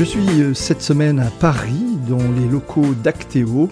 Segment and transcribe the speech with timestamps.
[0.00, 3.68] Je suis euh, cette semaine à Paris, dans les locaux d'Actéo,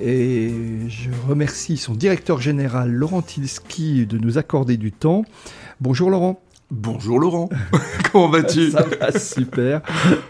[0.00, 0.52] et
[0.86, 5.24] je remercie son directeur général Laurent Tilski de nous accorder du temps.
[5.80, 6.43] Bonjour Laurent.
[6.76, 7.48] Bonjour Laurent,
[8.12, 8.72] comment vas-tu
[9.16, 9.80] super,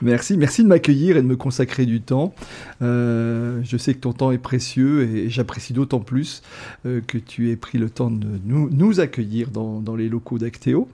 [0.03, 2.35] merci, merci de m'accueillir et de me consacrer du temps.
[2.83, 6.43] Euh, je sais que ton temps est précieux et j'apprécie d'autant plus
[6.85, 10.87] euh, que tu aies pris le temps de nous, accueillir dans, les locaux d'Actéo.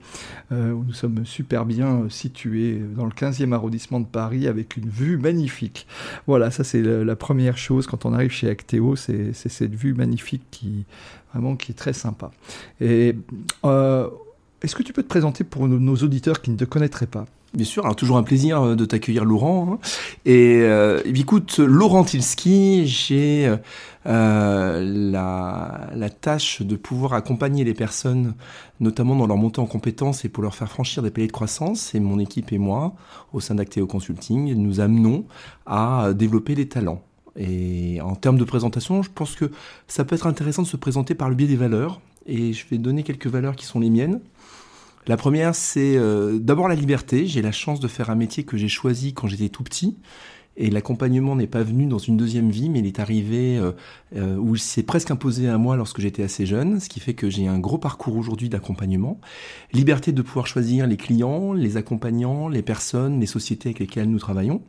[0.53, 4.87] Euh, où nous sommes super bien situés dans le 15e arrondissement de Paris avec une
[4.87, 5.85] vue magnifique.
[6.27, 10.43] Voilà, ça c'est la, première chose quand on arrive chez Actéo, c'est cette vue magnifique
[10.49, 10.85] qui
[11.33, 12.31] vraiment qui est très sympa.
[12.81, 13.13] Euh,
[14.61, 17.25] est-ce que tu peux te présenter pour nos, auditeurs qui ne te connaîtraient pas?
[17.53, 19.73] Bien sûr, alors toujours un plaisir euh, de t'accueillir Laurent.
[19.73, 19.79] hein.
[20.25, 23.53] Et, euh, écoute, Laurent Tilski, j'ai
[24.05, 28.35] euh, la, la tâche de pouvoir accompagner les personnes,
[28.79, 31.93] notamment dans leur montée en compétences et pour leur faire franchir des paliers de croissance.
[31.93, 32.93] Et mon équipe et moi,
[33.33, 35.25] au sein d'Acteo Consulting, nous amenons
[35.65, 37.01] à développer les talents.
[37.35, 39.51] Et en termes de présentation, je pense que
[39.87, 42.01] ça peut être intéressant de se présenter par le biais des valeurs.
[42.25, 44.19] Et je vais donner quelques valeurs qui sont les miennes.
[45.07, 47.25] La première, c'est euh, d'abord la liberté.
[47.25, 49.97] J'ai la chance de faire un métier que j'ai choisi quand j'étais tout petit.
[50.57, 53.71] Et l'accompagnement n'est pas venu dans une deuxième vie, mais il est arrivé euh,
[54.17, 57.13] euh, où il s'est presque imposé à moi lorsque j'étais assez jeune, ce qui fait
[57.13, 59.19] que j'ai un gros parcours aujourd'hui d'accompagnement.
[59.71, 64.19] Liberté de pouvoir choisir les clients, les accompagnants, les personnes, les sociétés avec lesquelles nous
[64.19, 64.61] travaillons.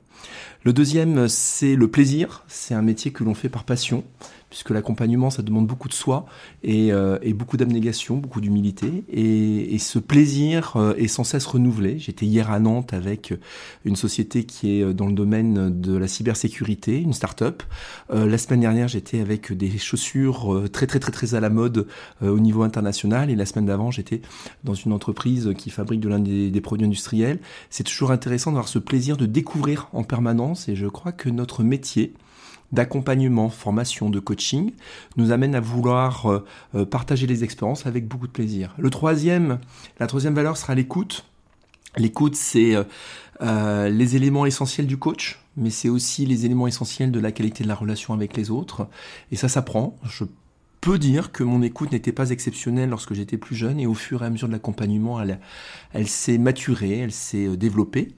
[0.62, 2.44] Le deuxième, c'est le plaisir.
[2.46, 4.04] C'est un métier que l'on fait par passion
[4.52, 6.26] puisque l'accompagnement, ça demande beaucoup de soi
[6.62, 9.02] et, euh, et beaucoup d'abnégation, beaucoup d'humilité.
[9.10, 11.98] Et, et, ce plaisir euh, est sans cesse renouvelé.
[11.98, 13.32] J'étais hier à Nantes avec
[13.86, 17.62] une société qui est dans le domaine de la cybersécurité, une start-up.
[18.10, 21.48] Euh, la semaine dernière, j'étais avec des chaussures euh, très très très très à la
[21.48, 21.86] mode
[22.22, 23.30] euh, au niveau international.
[23.30, 24.20] Et la semaine d'avant, j'étais
[24.64, 27.38] dans une entreprise qui fabrique de l'un des, des produits industriels.
[27.70, 30.68] C'est toujours intéressant d'avoir ce plaisir de découvrir en permanence.
[30.68, 32.12] Et je crois que notre métier,
[32.72, 34.72] d'accompagnement, formation, de coaching,
[35.16, 36.44] nous amène à vouloir euh,
[36.74, 38.74] euh, partager les expériences avec beaucoup de plaisir.
[38.78, 39.58] Le troisième,
[40.00, 41.24] la troisième valeur sera l'écoute.
[41.96, 42.74] L'écoute, c'est
[43.42, 47.64] euh, les éléments essentiels du coach, mais c'est aussi les éléments essentiels de la qualité
[47.64, 48.88] de la relation avec les autres.
[49.30, 49.98] Et ça s'apprend.
[50.04, 50.24] Je
[50.82, 54.22] peux dire que mon écoute n'était pas exceptionnelle lorsque j'étais plus jeune et au fur
[54.22, 55.38] et à mesure de l'accompagnement, elle,
[55.94, 58.12] elle s'est maturée, elle s'est développée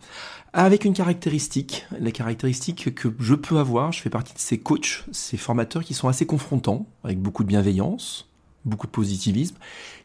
[0.54, 5.04] avec une caractéristique, la caractéristique que je peux avoir, je fais partie de ces coachs,
[5.10, 8.28] ces formateurs qui sont assez confrontants, avec beaucoup de bienveillance,
[8.64, 9.56] beaucoup de positivisme,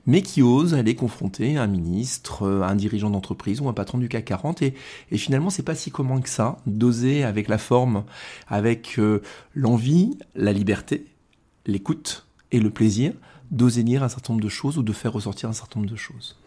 [0.08, 4.26] mais qui osent aller confronter un ministre, un dirigeant d'entreprise ou un patron du CAC
[4.26, 4.64] 40.
[4.64, 4.74] Et,
[5.12, 8.04] et finalement, c'est pas si commun que ça, d'oser avec la forme,
[8.48, 9.22] avec euh,
[9.54, 11.06] l'envie, la liberté,
[11.68, 13.14] l'écoute et le plaisir,
[13.52, 15.98] d'oser dire un certain nombre de choses ou de faire ressortir un certain nombre de
[15.98, 16.38] choses.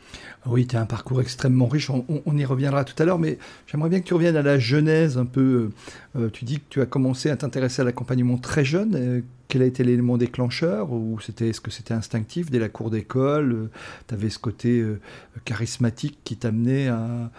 [0.46, 3.38] Oui, tu as un parcours extrêmement riche, on, y reviendra tout à l'heure, mais
[3.68, 5.70] j'aimerais bien que tu reviennes à la genèse un peu.
[6.16, 8.94] Euh, tu dis que tu as commencé à t'intéresser à l'accompagnement très jeune.
[8.96, 9.20] Euh,
[9.52, 13.52] quel a été l'élément déclencheur Ou c'était, est-ce que c'était instinctif dès la cour d'école?
[13.52, 13.70] Euh,
[14.08, 14.98] Tu avais ce côté euh,
[15.44, 17.30] charismatique qui t'amenait à,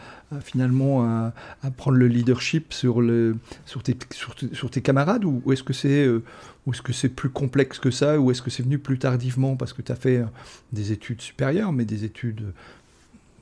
[0.42, 1.34] finalement à,
[1.75, 3.02] prendre le leadership sur,
[3.81, 5.25] tes, camarades?
[5.25, 8.19] Euh, ou est-ce que c'est plus complexe que ça?
[8.19, 10.24] Ou est-ce que c'est venu plus tardivement parce que tu as fait
[10.72, 12.53] des études supérieures, mais des études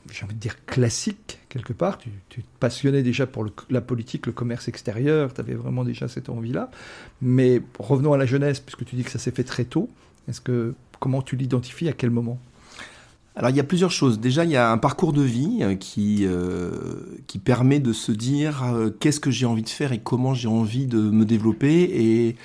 [0.10, 1.98] j'ai envie de dire classique quelque part.
[1.98, 6.08] Tu, tu te passionnais déjà pour la politique, le commerce extérieur, tu avais vraiment déjà
[6.08, 6.72] cette envie-là.
[7.22, 9.90] Mais revenons à la jeunesse, puisque tu dis que ça s'est fait très tôt.
[10.28, 12.40] Est-ce que comment tu l'identifies à quel moment?
[13.36, 14.20] Alors il y a plusieurs choses.
[14.20, 16.82] Déjà, il y a un parcours de vie qui, euh,
[17.28, 20.50] qui permet de se dire euh, qu'est-ce que j'ai envie de faire et comment j'ai
[20.50, 21.84] envie de me développer.
[21.84, 22.36] Et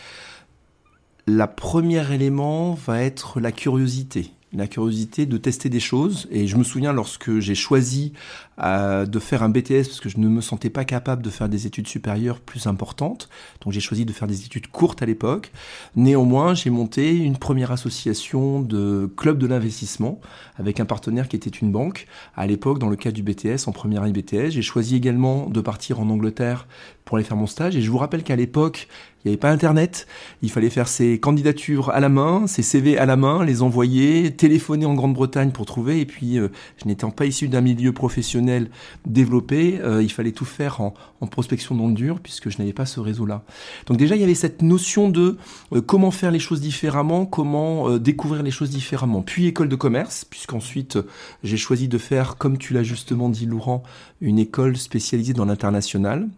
[1.27, 6.27] la première élément va être la curiosité la curiosité de tester des choses.
[6.31, 8.13] Et je me souviens lorsque j'ai choisi
[8.63, 11.49] euh, de faire un BTS parce que je ne me sentais pas capable de faire
[11.49, 13.29] des études supérieures plus importantes.
[13.61, 15.53] Donc j'ai choisi de faire des études courtes à l'époque.
[15.95, 20.21] Néanmoins, j'ai monté une première association de club de l'investissement
[20.57, 22.07] avec un partenaire qui était une banque.
[22.35, 25.61] À l'époque, dans le cadre du BTS, en première année BTS, j'ai choisi également de
[25.61, 26.67] partir en Angleterre
[27.07, 27.77] pour aller faire mon stage.
[27.77, 28.89] Et je vous rappelle qu'à l'époque,
[29.27, 30.07] il n'y avait pas Internet.
[30.43, 34.31] Il fallait faire ses candidatures à la main, ses CV à la main, les envoyer,
[34.31, 36.01] téléphoner en Grande-Bretagne pour trouver.
[36.01, 36.49] Et puis, euh,
[36.81, 38.71] je n'étant pas issu d'un milieu professionnel
[39.05, 40.95] développé, euh, il fallait tout faire en,
[41.29, 43.43] prospection dans le dur puisque je n'avais pas ce réseau-là.
[43.87, 45.37] Donc déjà, il y avait cette notion de
[45.73, 49.23] euh, comment faire les choses différemment, comment découvrir les choses différemment.
[49.23, 50.99] Puis école de commerce, puisqu'ensuite
[51.43, 53.83] j'ai choisi de faire, comme tu l'as justement dit, Laurent,
[54.21, 56.29] une école spécialisée dans l'international,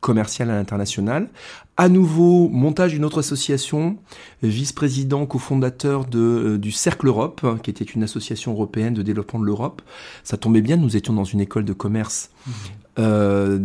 [0.00, 1.28] commercial à l'international.
[1.76, 3.98] À nouveau, montage d'une autre association,
[4.42, 9.44] vice-président, cofondateur de, euh, du Cercle Europe, qui était une association européenne de développement de
[9.44, 9.82] l'Europe.
[10.24, 12.50] Ça tombait bien, nous étions dans une école de commerce mmh.
[12.98, 13.58] euh,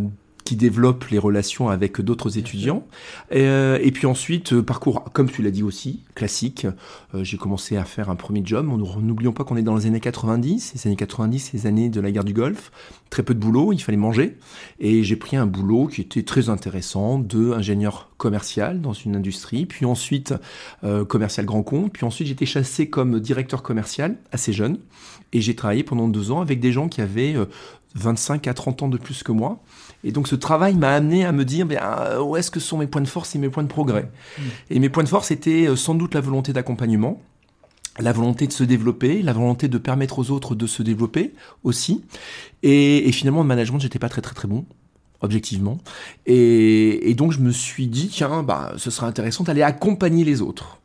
[0.46, 2.86] qui développe les relations avec d'autres étudiants.
[3.34, 6.68] Euh, et puis ensuite, euh, parcours, comme tu l'as dit aussi, classique.
[7.16, 8.68] Euh, j'ai commencé à faire un premier job.
[8.68, 10.74] N'oublions pas qu'on est dans les années 90.
[10.76, 12.72] Les années 90, les années de la guerre du Golfe.
[13.10, 14.38] Très peu de boulot, il fallait manger.
[14.80, 19.66] Et j'ai pris un boulot qui était très intéressant de ingénieur commercial dans une industrie.
[19.66, 20.34] Puis ensuite,
[21.08, 21.92] commercial grand compte.
[21.94, 24.78] Puis ensuite, j'étais chassé comme directeur commercial, assez jeune.
[25.34, 27.36] Et j'ai travaillé pendant deux ans avec des gens qui avaient
[27.96, 29.62] 25 à 30 ans de plus que moi.
[30.06, 32.78] Et donc ce travail m'a amené à me dire ben, euh, où est-ce que sont
[32.78, 34.04] mes points de force et mes points de progrès.
[34.38, 34.42] Mmh.
[34.70, 37.20] Et mes points de force étaient euh, sans doute la volonté d'accompagnement,
[38.00, 42.04] la volonté de se développer, la volonté de permettre aux autres de se développer aussi.
[42.62, 44.66] Et, finalement, le management, j'étais pas très très très bon
[45.22, 45.80] objectivement.
[46.28, 50.82] Et, donc je me suis dit, tiens, bah, ce serait intéressant d'aller accompagner les autres.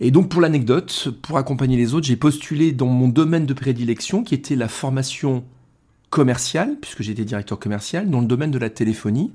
[0.00, 4.24] Et donc pour l'anecdote, pour accompagner les autres, j'ai postulé dans mon domaine de prédilection
[4.24, 5.44] qui était la formation
[6.10, 9.32] commercial, puisque j'étais directeur commercial, dans le domaine de la téléphonie.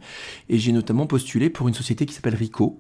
[0.50, 2.80] Et j'ai notamment postulé pour une société qui s'appelle Rico.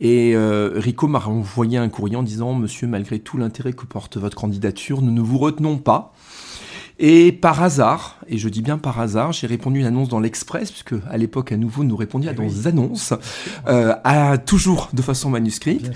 [0.00, 4.16] Et euh, Rico m'a envoyé un courrier en disant, Monsieur, malgré tout l'intérêt que porte
[4.16, 6.14] votre candidature, nous ne vous retenons pas.
[6.98, 10.70] Et par hasard, et je dis bien par hasard, j'ai répondu une annonce dans l'Express,
[10.70, 13.14] puisque à l'époque, à nouveau, nous répondions à eh des annonces,
[13.66, 15.90] euh, à, toujours de façon manuscrite.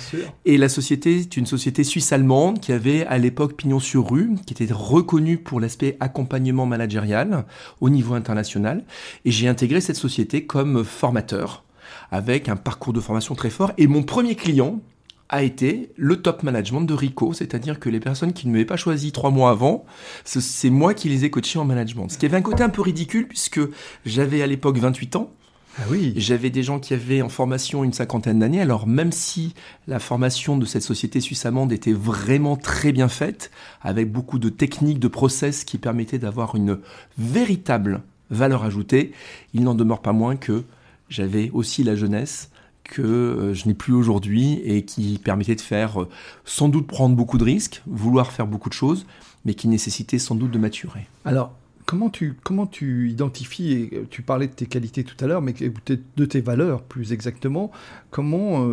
[0.44, 4.54] Et la société est une société suisse-allemande qui avait à l'époque pignon sur rue, qui
[4.54, 7.44] était reconnue pour l'aspect accompagnement managérial
[7.80, 8.84] au niveau international.
[9.24, 11.64] Et j'ai intégré cette société comme formateur
[12.10, 13.72] avec un parcours de formation très fort.
[13.78, 14.80] Et mon premier client,
[15.28, 18.76] a été le top management de Rico, c'est-à-dire que les personnes qui ne m'avaient pas
[18.76, 19.84] choisi trois mois avant,
[20.24, 22.08] c'est moi qui les ai coachés en management.
[22.08, 23.60] Ce qui avait un côté un peu ridicule puisque
[24.04, 25.30] j'avais à l'époque 28 ans.
[25.78, 26.14] Ah oui.
[26.16, 28.62] J'avais des gens qui avaient en formation une cinquantaine d'années.
[28.62, 29.54] Alors même si
[29.86, 33.50] la formation de cette société suisse-allemande était vraiment très bien faite,
[33.82, 36.78] avec beaucoup de techniques, de process qui permettaient d'avoir une
[37.18, 39.12] véritable valeur ajoutée,
[39.54, 40.64] il n'en demeure pas moins que
[41.08, 42.50] j'avais aussi la jeunesse,
[42.86, 46.08] que euh, je n'ai plus aujourd'hui et qui permettait de faire euh,
[46.44, 49.06] sans doute prendre beaucoup de risques, vouloir faire beaucoup de choses,
[49.44, 51.06] mais qui nécessitait sans doute de maturer.
[51.24, 51.54] Alors,
[51.84, 55.42] comment tu, comment tu identifies, et euh, tu parlais de tes qualités tout à l'heure,
[55.42, 57.70] mais de tes valeurs plus exactement,
[58.10, 58.66] comment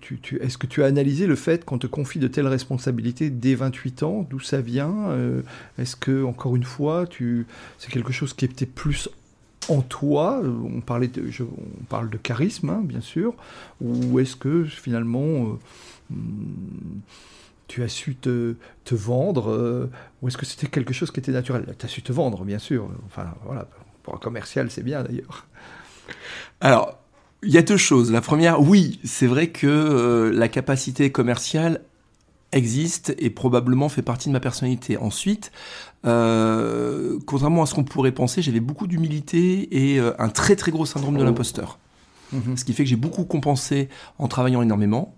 [0.00, 3.54] tu, est-ce que tu as analysé le fait qu'on te confie de telles responsabilités dès
[3.54, 5.16] 28 ans, d'où ça vient?
[5.78, 7.46] Est-ce que, encore une fois, tu,
[7.78, 9.08] c'est quelque chose qui était plus
[9.68, 10.80] en toi de, on
[11.88, 13.34] parle de charisme, hein, bien sûr,
[13.80, 15.58] ou est-ce que finalement euh,
[16.10, 17.00] hmm,
[17.68, 18.54] tu as su te,
[18.90, 21.74] vendre, euh, ou est-ce que c'était quelque chose qui était naturel?
[21.78, 22.88] Tu as su te vendre, bien sûr.
[23.06, 23.68] Enfin, voilà,
[24.02, 25.46] pour un commercial, c'est bien d'ailleurs.
[26.60, 26.98] Alors,
[27.42, 28.12] il y a deux choses.
[28.12, 31.80] La première, oui, c'est vrai que euh, la capacité commerciale
[32.52, 34.96] existe et probablement fait partie de ma personnalité.
[34.96, 35.52] Ensuite,
[36.04, 40.70] euh, contrairement à ce qu'on pourrait penser, j'avais beaucoup d'humilité et euh, un très très
[40.70, 41.24] gros syndrome de oh.
[41.24, 41.78] l'imposteur.
[42.32, 42.56] Mhm.
[42.56, 45.14] Ce qui fait que j'ai beaucoup compensé en travaillant énormément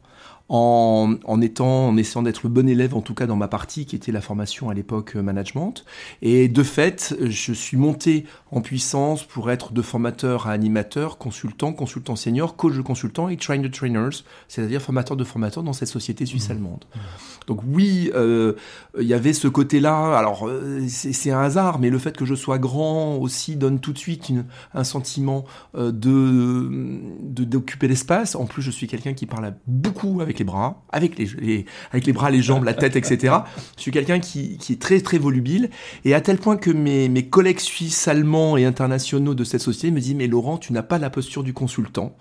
[0.49, 3.87] en, en, étant, en essayant d'être le bon élève, en tout cas dans ma partie,
[3.87, 5.85] qui était la formation à l'époque euh, management.
[6.21, 11.73] Et de fait, je suis monté en puissance pour être de formateur à animateur, consultant,
[11.73, 15.89] consultant senior, coach de consultant et train de trainers, c'est-à-dire formateur de formateur dans cette
[15.89, 16.85] société suisse-allemande.
[16.95, 16.99] Mmh.
[17.47, 18.55] Donc oui, euh,
[18.99, 20.17] il y avait ce côté-là.
[20.17, 23.93] Alors euh, c'est un hasard, mais le fait que je sois grand aussi donne tout
[23.93, 28.35] de suite une, un sentiment de d'occuper l'espace.
[28.35, 32.13] En plus, je suis quelqu'un qui parle beaucoup avec les bras, avec les, avec les
[32.13, 33.35] bras, les jambes, la tête, etc.
[33.77, 35.71] Je suis quelqu'un qui, qui, est très très volubile
[36.05, 39.91] et à tel point que mes, mes collègues suisses, allemands et internationaux de cette société
[39.91, 42.17] me disent mais Laurent, tu n'as pas la posture du consultant.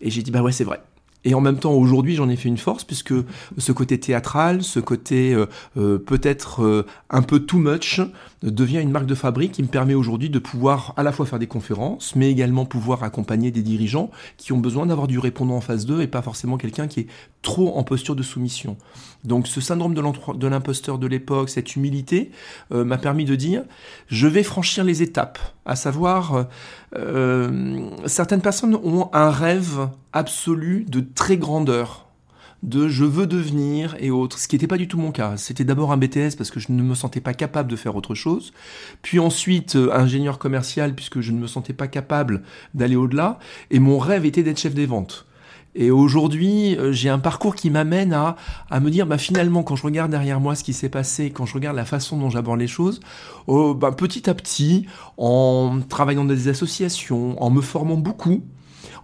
[0.00, 0.80] Et j'ai dit bah ouais c'est vrai.
[1.24, 3.14] Et en même temps, aujourd'hui, j'en ai fait une force puisque
[3.58, 5.46] ce côté théâtral, ce côté euh,
[5.76, 8.00] euh, peut-être euh, un peu too much,
[8.42, 11.38] devient une marque de fabrique qui me permet aujourd'hui de pouvoir à la fois faire
[11.38, 15.60] des conférences, mais également pouvoir accompagner des dirigeants qui ont besoin d'avoir du répondant en
[15.60, 17.06] face d'eux et pas forcément quelqu'un qui est
[17.42, 18.76] trop en posture de soumission.
[19.24, 22.30] Donc ce syndrome de l'imposteur de l'époque, cette humilité,
[22.70, 23.64] m'a permis de dire,
[24.06, 26.46] je vais franchir les étapes, à savoir,
[28.06, 32.07] certaines personnes ont un rêve absolu de très grandeur
[32.62, 35.36] de je veux devenir et autres, ce qui n'était pas du tout mon cas.
[35.36, 38.14] C'était d'abord un BTS parce que je ne me sentais pas capable de faire autre
[38.14, 38.52] chose,
[39.02, 42.42] puis ensuite euh, ingénieur commercial puisque je ne me sentais pas capable
[42.74, 43.38] d'aller au-delà,
[43.70, 45.26] et mon rêve était d'être chef des ventes.
[45.74, 48.36] Et aujourd'hui, euh, j'ai un parcours qui m'amène à,
[48.70, 51.46] à me dire, bah, finalement, quand je regarde derrière moi ce qui s'est passé, quand
[51.46, 52.98] je regarde la façon dont j'aborde les choses,
[53.46, 54.86] oh, bah, petit à petit,
[55.18, 58.42] en travaillant dans des associations, en me formant beaucoup,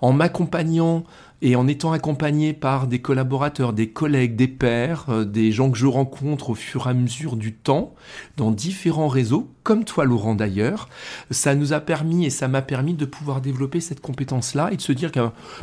[0.00, 1.04] en m'accompagnant
[1.44, 5.76] et en étant accompagné par des collaborateurs, des collègues, des pairs, euh, des gens que
[5.76, 7.94] je rencontre au fur et à mesure du temps,
[8.38, 10.88] dans différents réseaux, comme toi Laurent d'ailleurs,
[11.30, 14.80] ça nous a permis et ça m'a permis de pouvoir développer cette compétence-là et de
[14.80, 15.20] se dire que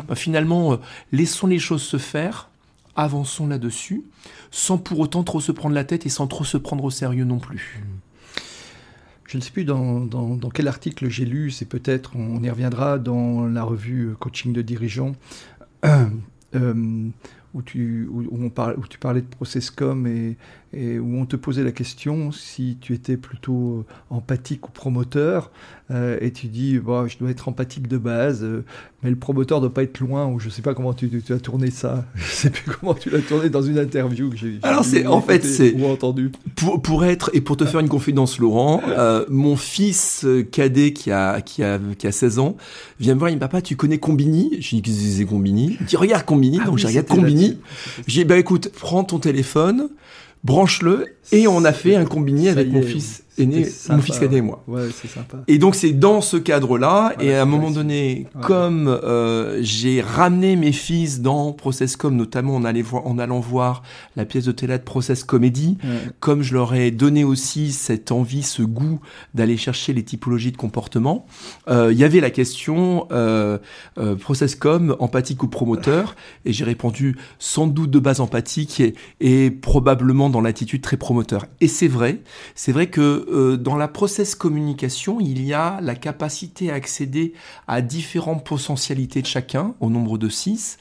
[0.07, 0.77] bah, finalement, euh,
[1.11, 2.50] laissons les choses se faire,
[2.95, 4.03] avançons là-dessus,
[4.51, 7.25] sans pour autant trop se prendre la tête et sans trop se prendre au sérieux
[7.25, 7.81] non plus.
[9.25, 13.47] Je ne sais plus dans, quel article j'ai lu, c'est peut-être, on y reviendra dans
[13.47, 15.13] la revue Coaching de dirigeants,
[15.61, 15.61] euh,
[17.53, 20.38] où, tu, où, on parle, où tu parlais de Processcom et,
[20.73, 25.51] et où on te posait la question si tu étais plutôt euh, empathique ou promoteur,
[25.91, 28.63] euh, et tu dis bon, je dois être empathique de base, euh,
[29.03, 31.09] mais le promoteur ne doit pas être loin, ou je ne sais pas comment tu,
[31.21, 34.29] tu, as tourné ça, je ne sais plus comment tu l'as tourné dans une interview
[34.29, 36.31] que j'ai Alors c'est en fait c'est entendu.
[36.55, 38.81] Pour, pour être et pour te faire une confidence Laurent,
[39.29, 42.55] mon fils cadet qui a qui a qui a 16 ans
[42.99, 44.57] vient me voir, il me dit papa tu connais Combini?
[44.61, 45.77] Je dis c'est Combini?
[45.81, 47.57] Il dit regarde Combini, ah donc je regarde Combini.
[48.07, 49.89] J'ai bah écoute prends ton téléphone
[50.43, 54.41] branche-le, et on a fait un combiné avec mon fils aîné, mon fils cadet et
[54.41, 54.63] moi.
[54.67, 55.38] Ouais, c'est sympa.
[55.48, 60.55] Et donc c'est dans ce cadre-là, et à un moment donné, comme euh, j'ai ramené
[60.55, 63.83] mes fils dans Processcom, notamment en, allait voir, en allant voir
[64.15, 65.77] la pièce de théâtre Process Comedy,
[66.19, 69.00] comme je leur ai donné aussi cette envie, ce goût
[69.33, 71.25] d'aller chercher les typologies de comportement,
[71.67, 73.57] euh, il y avait la question euh,
[73.98, 79.51] euh, Processcom, empathique ou promoteur, et j'ai répondu sans doute de base empathique et, et
[79.51, 81.45] probablement dans l'attitude très promoteur.
[81.60, 82.21] Et c'est vrai,
[82.55, 87.33] c'est vrai que euh, dans la process communication, il y a la capacité à accéder
[87.67, 90.77] à différentes potentialités de chacun, au nombre de six,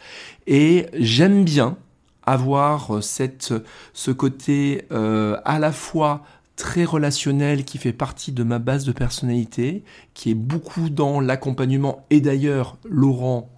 [0.47, 1.76] et j'aime bien
[2.25, 3.54] avoir euh, cette,
[3.92, 6.25] ce côté euh, à la fois
[6.57, 12.04] très relationnel qui fait partie de ma base de personnalité, qui est beaucoup dans l'accompagnement.
[12.11, 13.49] Et d'ailleurs, Laurent,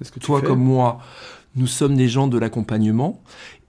[0.00, 0.98] ce que toi comme moi,
[1.56, 3.20] nous sommes des gens de l'accompagnement.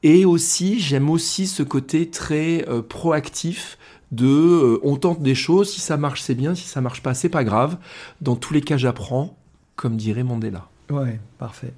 [0.01, 3.77] Et aussi, j'aime aussi ce côté très proactif
[4.13, 7.13] de euh, on tente des choses, si ça marche c'est bien, si ça marche pas
[7.13, 7.77] c'est pas grave.
[8.21, 9.37] Dans tous les cas j'apprends,
[9.75, 10.67] comme dirait Mandela.
[10.89, 11.73] Ouais, parfait.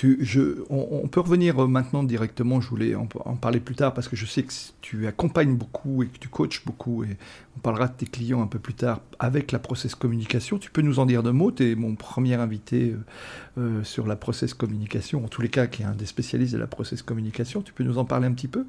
[0.00, 4.08] Tu, je, on, peut revenir euh, maintenant directement, je voulais en, parler plus tard parce
[4.08, 7.18] que je sais que tu accompagnes beaucoup et que tu coaches beaucoup et
[7.58, 10.56] on parlera de tes clients un peu plus tard avec la process communication.
[10.56, 12.96] Tu peux nous en dire deux mots, tu es mon premier invité
[13.58, 16.58] euh, sur la process communication, en tous les cas qui est un des spécialistes de
[16.58, 17.60] la process communication.
[17.60, 18.64] Tu peux nous en parler un petit peu?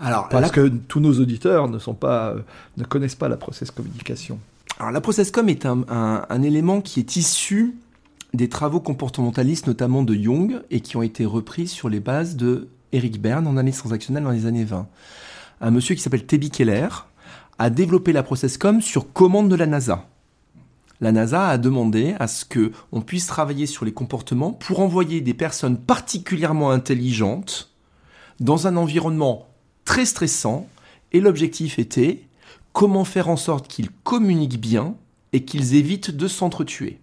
[0.00, 2.40] Alors, Parce que tous nos auditeurs ne, sont pas, euh,
[2.78, 4.38] ne connaissent pas la process communication.
[4.78, 7.74] Alors la process com est un, un, élément qui est issu
[8.34, 12.68] des travaux comportementalistes, notamment de Jung, et qui ont été repris sur les bases de
[12.92, 14.86] Eric Berne en analyse transactionnelle dans les années 20.
[15.60, 16.88] Un monsieur qui s'appelle Tebi Keller
[17.58, 20.08] a développé la process com sur commande de la NASA.
[21.00, 25.20] La NASA a demandé à ce que on puisse travailler sur les comportements pour envoyer
[25.20, 27.72] des personnes particulièrement intelligentes
[28.40, 29.48] dans un environnement
[29.84, 30.68] très stressant
[31.12, 32.22] et l'objectif était
[32.72, 34.94] comment faire en sorte qu'ils communiquent bien
[35.32, 37.01] et qu'ils évitent de s'entretuer.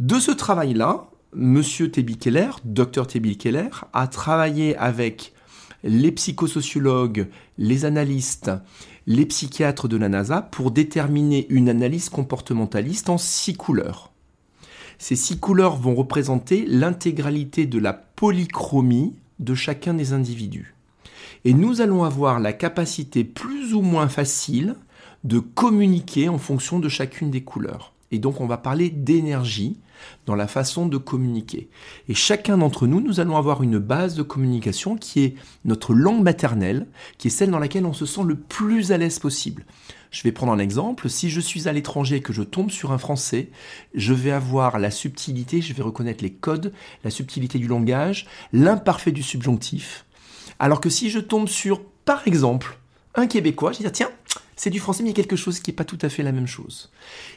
[0.00, 5.34] De ce travail-là, Monsieur Tebi Keller, Dr Tebi Keller, a travaillé avec
[5.84, 7.28] les psychosociologues,
[7.58, 8.50] les analystes,
[9.06, 14.10] les psychiatres de la NASA pour déterminer une analyse comportementaliste en six couleurs.
[14.98, 20.74] Ces six couleurs vont représenter l'intégralité de la polychromie de chacun des individus
[21.44, 24.76] et nous allons avoir la capacité plus ou moins facile
[25.24, 27.92] de communiquer en fonction de chacune des couleurs.
[28.10, 29.78] Et donc on va parler d'énergie
[30.26, 31.68] dans la façon de communiquer.
[32.08, 36.22] Et chacun d'entre nous, nous allons avoir une base de communication qui est notre langue
[36.22, 36.86] maternelle,
[37.18, 39.64] qui est celle dans laquelle on se sent le plus à l'aise possible.
[40.10, 41.08] Je vais prendre un exemple.
[41.08, 43.50] Si je suis à l'étranger et que je tombe sur un français,
[43.94, 46.72] je vais avoir la subtilité, je vais reconnaître les codes,
[47.04, 50.04] la subtilité du langage, l'imparfait du subjonctif.
[50.58, 52.78] Alors que si je tombe sur, par exemple,
[53.14, 54.10] un Québécois, je vais dire, tiens,
[54.62, 56.22] c'est du français, mais il y a quelque chose qui n'est pas tout à fait
[56.22, 56.90] la même chose.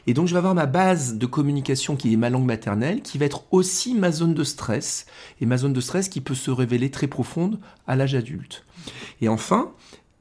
[0.06, 3.16] Et donc, je vais avoir ma base de communication qui est ma langue maternelle, qui
[3.16, 5.06] va être aussi ma zone de stress,
[5.40, 8.66] et ma zone de stress qui peut se révéler très profonde à l'âge adulte.
[9.22, 9.72] Et enfin,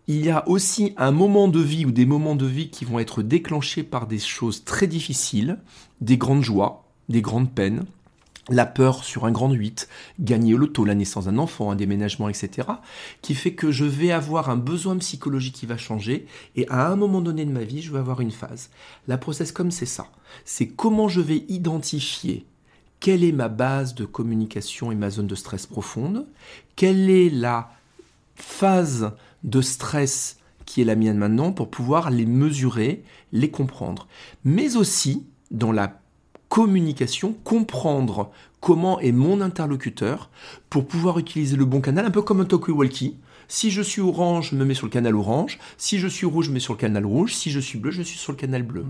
[0.08, 3.00] il y a aussi un moment de vie ou des moments de vie qui vont
[3.00, 5.60] être déclenchés par des choses très difficiles,
[6.00, 7.84] des grandes joies, des grandes peines,
[8.50, 9.88] la peur sur un grand 8,
[10.20, 12.68] gagner au loto, la naissance d'un enfant, un déménagement, etc.,
[13.22, 16.96] qui fait que je vais avoir un besoin psychologique qui va changer, et à un
[16.96, 18.70] moment donné de ma vie, je vais avoir une phase.
[19.08, 20.08] La process comme c'est ça.
[20.46, 22.46] C'est comment je vais identifier
[23.00, 26.26] quelle est ma base de communication et ma zone de stress profonde,
[26.78, 27.72] quelle est la
[28.36, 29.12] phase
[29.44, 34.08] de stress qui est la mienne maintenant pour pouvoir les mesurer, les comprendre.
[34.46, 36.00] Mais aussi, dans la
[36.54, 38.30] communication, comprendre
[38.60, 40.30] comment est mon interlocuteur
[40.70, 43.16] pour pouvoir utiliser le bon canal, un peu comme un talkie-walkie.
[43.48, 45.58] Si je suis orange, je me mets sur le canal orange.
[45.78, 47.34] Si je suis rouge, je me mets sur le canal rouge.
[47.34, 48.86] Si je suis bleu, je suis sur le canal bleu.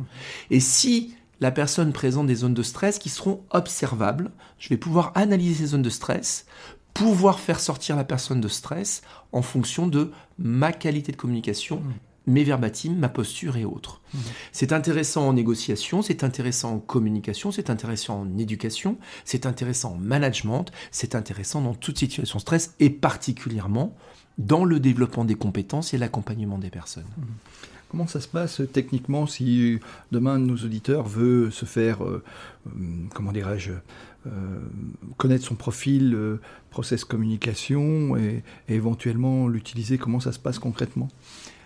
[0.49, 5.13] Et si la personne présente des zones de stress qui seront observables, je vais pouvoir
[5.15, 6.45] analyser ces zones de stress,
[6.93, 11.81] pouvoir faire sortir la personne de stress en fonction de ma qualité de communication
[12.27, 14.01] mes verbatims, ma posture et autres.
[14.13, 14.17] Mmh.
[14.51, 19.97] C'est intéressant en négociation, c'est intéressant en communication, c'est intéressant en éducation, c'est intéressant en
[19.97, 23.95] management, c'est intéressant dans toute situation de stress et particulièrement
[24.37, 27.05] dans le développement des compétences et l'accompagnement des personnes.
[27.17, 27.23] Mmh.
[27.93, 29.79] Comment ça se passe techniquement si
[30.11, 32.23] demain nos auditeurs veulent se faire, euh,
[32.65, 32.71] euh,
[33.13, 33.73] comment dirais-je,
[34.25, 34.59] euh,
[35.17, 36.17] connaître son profil,
[36.71, 41.07] process communication et éventuellement l'utiliser Comment ça se passe concrètement?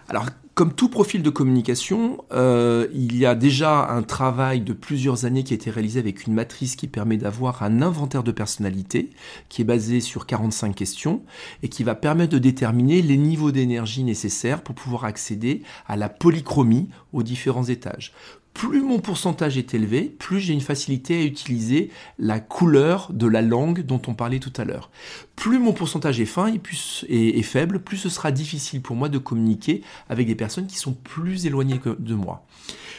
[0.09, 0.25] Alors,
[0.57, 5.43] comme tout profil de communication, euh, il y a déjà un travail de plusieurs années
[5.43, 9.11] qui a été réalisé avec une matrice qui permet d'avoir un inventaire de personnalité
[9.49, 11.21] qui est basé sur 45 questions
[11.61, 16.09] et qui va permettre de déterminer les niveaux d'énergie nécessaires pour pouvoir accéder à la
[16.09, 18.11] polychromie aux différents étages
[18.57, 23.43] plus mon pourcentage est élevé, plus j'ai une facilité à utiliser la couleur de la
[23.43, 24.89] langue dont on parlait tout à l'heure.
[25.35, 27.05] Plus mon pourcentage est fin et, plus,
[27.43, 31.45] faible, plus ce sera difficile pour moi de communiquer avec des personnes qui sont plus
[31.45, 32.47] éloignées de moi.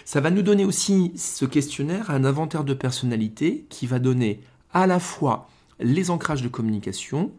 [0.05, 4.41] Ça va nous donner aussi ce questionnaire un inventaire de personnalité qui va donner
[4.73, 5.51] à la fois
[5.81, 7.33] les ancrages de communication,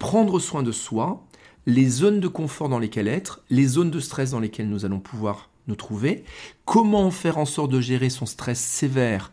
[0.00, 1.24] prendre soin de soi,
[1.66, 4.98] les zones de confort dans lesquelles être, les zones de stress dans lesquelles nous allons
[4.98, 6.24] pouvoir nous trouver,
[6.64, 9.32] comment faire en sorte de gérer son stress sévère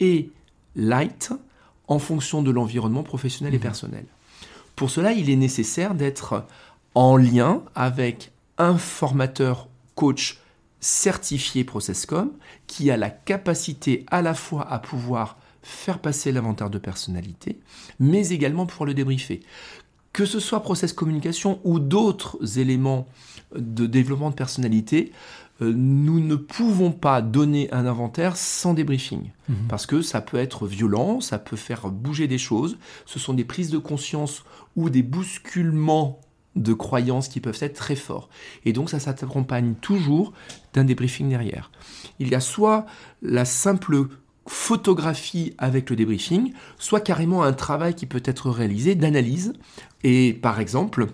[0.00, 0.30] et
[0.74, 1.32] light
[1.88, 3.62] en fonction de l'environnement professionnel et mhm.
[3.62, 4.04] personnel?
[4.74, 6.44] Pour cela, il est nécessaire d'être
[6.94, 10.40] en lien avec un formateur coach
[10.80, 12.32] certifié Processcom
[12.66, 17.58] qui a la capacité à la fois à pouvoir faire passer l'inventaire de personnalité,
[17.98, 19.40] mais également pour le débriefer.
[20.12, 23.08] Que ce soit process communication ou d'autres éléments
[23.54, 25.12] de développement de personnalité,
[25.60, 29.30] nous ne pouvons pas donner un inventaire sans débriefing.
[29.48, 29.56] Mhm.
[29.68, 32.78] Parce que ça peut être violent, ça peut faire bouger des choses.
[33.06, 34.44] Ce sont des prises de conscience
[34.76, 36.20] ou des bousculements
[36.56, 38.28] de croyances qui peuvent être très forts.
[38.64, 40.32] Et donc ça s'accompagne toujours
[40.72, 41.70] d'un débriefing derrière.
[42.18, 42.86] Il y a soit
[43.22, 44.08] la simple
[44.46, 49.52] photographie avec le débriefing, soit carrément un travail qui peut être réalisé d'analyse.
[50.04, 51.08] Et par exemple,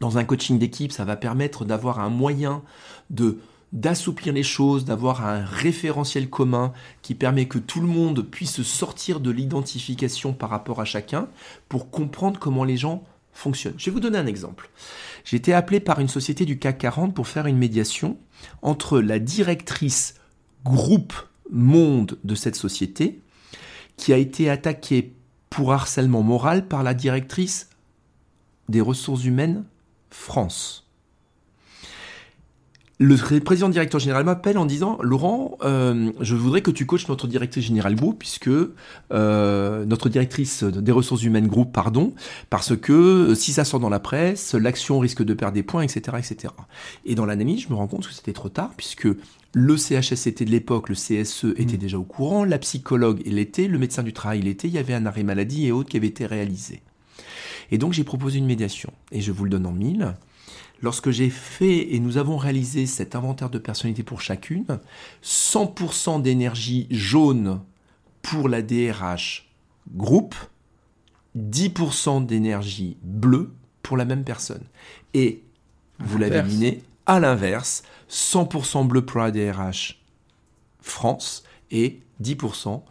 [0.00, 2.62] dans un coaching d'équipe, ça va permettre d'avoir un moyen
[3.10, 3.38] de
[3.72, 9.20] d'assouplir les choses, d'avoir un référentiel commun qui permet que tout le monde puisse sortir
[9.20, 11.28] de l'identification par rapport à chacun
[11.68, 13.74] pour comprendre comment les gens fonctionnent.
[13.76, 14.70] Je vais vous donner un exemple.
[15.24, 18.16] J'ai été appelé par une société du CAC 40 pour faire une médiation
[18.62, 20.14] entre la directrice
[20.64, 21.14] groupe
[21.50, 23.20] monde de cette société
[23.96, 25.14] qui a été attaquée
[25.50, 27.68] pour harcèlement moral par la directrice
[28.68, 29.64] des ressources humaines
[30.10, 30.87] France
[33.00, 37.28] le président directeur général m'appelle en disant Laurent, euh, je voudrais que tu coaches notre
[37.28, 38.50] directrice générale groupe, puisque
[39.12, 42.12] euh, notre directrice des ressources humaines groupe, pardon,
[42.50, 45.82] parce que euh, si ça sort dans la presse, l'action risque de perdre des points,
[45.82, 46.52] etc., etc.
[47.04, 49.08] Et dans l'analyse, je me rends compte que c'était trop tard, puisque
[49.52, 51.80] le CHSCT de l'époque, le CSE, était mmh.
[51.80, 55.06] déjà au courant, la psychologue l'était, le médecin du travail l'était, il y avait un
[55.06, 56.82] arrêt maladie et autres qui avaient été réalisés.
[57.70, 60.14] Et donc j'ai proposé une médiation, et je vous le donne en mille.
[60.82, 64.66] Lorsque j'ai fait et nous avons réalisé cet inventaire de personnalité pour chacune,
[65.22, 67.60] 100% d'énergie jaune
[68.22, 69.48] pour la DRH
[69.94, 70.34] groupe,
[71.36, 74.64] 10% d'énergie bleue pour la même personne.
[75.14, 75.42] Et
[75.98, 80.02] vous l'avez deviné, à l'inverse, 100% bleu pour la DRH
[80.80, 82.82] France et 10%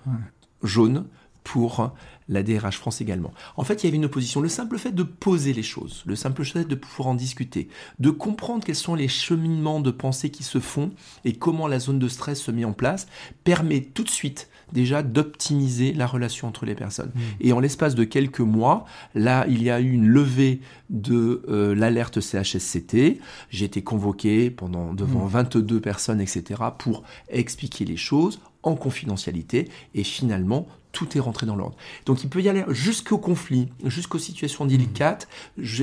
[0.64, 1.06] jaune
[1.44, 1.94] pour
[2.30, 3.34] la DRH France également.
[3.56, 4.42] En fait, il y avait une opposition.
[4.42, 8.10] Le simple fait de poser les choses, le simple fait de pouvoir en discuter, de
[8.10, 10.92] comprendre quels sont les cheminements de pensée qui se font
[11.26, 13.08] et comment la zone de stress se met en place,
[13.44, 17.12] permet tout de suite déjà d'optimiser la relation entre les personnes.
[17.14, 17.20] Mmh.
[17.42, 21.76] Et en l'espace de quelques mois, là, il y a eu une levée de euh,
[21.76, 23.20] l'alerte CHSCT.
[23.50, 25.82] J'ai été convoqué pendant devant 22 mmh.
[25.82, 29.70] personnes, etc., pour expliquer les choses en confidentialité.
[29.96, 31.76] Et finalement, tout est rentré dans l'ordre.
[32.08, 35.28] Donc il peut y aller jusqu'au conflit, jusqu'aux situations délicates,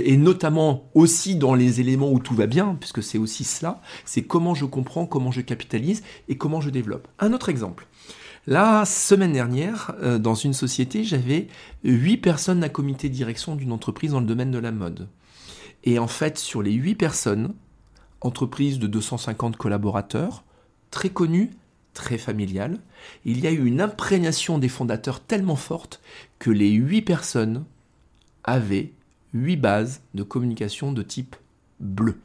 [0.02, 4.22] et notamment aussi dans les éléments où tout va bien, puisque c'est aussi cela, c'est
[4.22, 7.06] comment je comprends, comment je capitalise et comment je développe.
[7.20, 7.86] Un autre exemple.
[8.46, 11.48] La semaine dernière, euh, dans une société, j'avais
[11.82, 15.08] huit personnes d'un comité direction d'une entreprise dans le domaine de la mode.
[15.84, 17.54] Et en fait, sur les huit personnes,
[18.20, 20.44] entreprise de 250 collaborateurs,
[20.90, 21.50] très connue,
[21.94, 22.80] très familiale,
[23.24, 26.02] il y a eu une imprégnation des fondateurs tellement forte
[26.38, 27.64] que les huit personnes
[28.44, 28.92] avaient
[29.32, 31.36] huit bases de communication de type
[31.80, 32.18] bleu.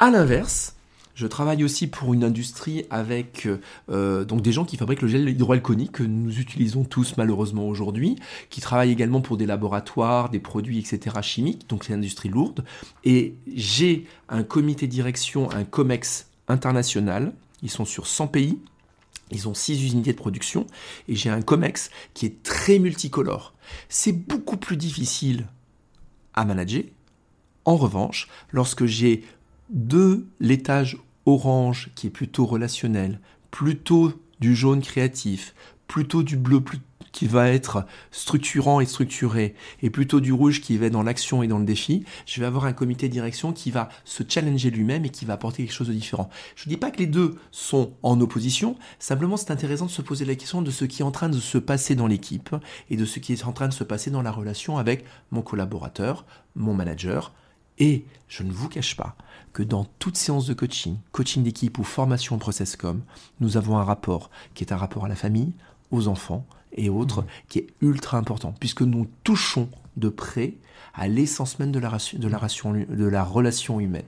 [0.00, 0.74] A l'inverse,
[1.14, 3.48] je travaille aussi pour une industrie avec
[3.90, 8.16] euh, donc des gens qui fabriquent le gel hydroalcoolique que nous utilisons tous malheureusement aujourd'hui,
[8.50, 11.16] qui travaillent également pour des laboratoires, des produits, etc.
[11.22, 12.64] chimiques, donc c'est une industrie lourde.
[13.04, 18.58] Et j'ai un comité direction, un COMEX international ils sont sur 100 pays.
[19.30, 20.66] Ils ont 6 unités de production
[21.08, 23.54] et j'ai un COMEX qui est très multicolore.
[23.88, 25.46] C'est beaucoup plus difficile
[26.34, 26.82] à manager.
[27.64, 29.24] En revanche, lorsque j'ai
[29.72, 35.54] deux l'étage orange qui est plutôt relationnel, plutôt du jaune créatif,
[35.88, 36.62] plutôt du bleu
[37.12, 41.46] qui va être structurant et structuré, et plutôt du rouge qui va dans l'action et
[41.46, 45.04] dans le défi, je vais avoir un comité de direction qui va se challenger lui-même
[45.04, 46.30] et qui va apporter quelque chose de différent.
[46.56, 50.02] Je ne dis pas que les deux sont en opposition, simplement c'est intéressant de se
[50.02, 52.56] poser la question de ce qui est en train de se passer dans l'équipe
[52.88, 55.42] et de ce qui est en train de se passer dans la relation avec mon
[55.42, 57.32] collaborateur, mon manager,
[57.78, 59.16] et je ne vous cache pas
[59.52, 63.02] que dans toute séance de coaching, coaching d'équipe ou formation process com,
[63.40, 65.52] nous avons un rapport qui est un rapport à la famille,
[65.90, 70.54] aux enfants et autres, qui est ultra important, puisque nous touchons de près
[70.94, 74.04] à l'essence même de la, de, la de la relation humaine.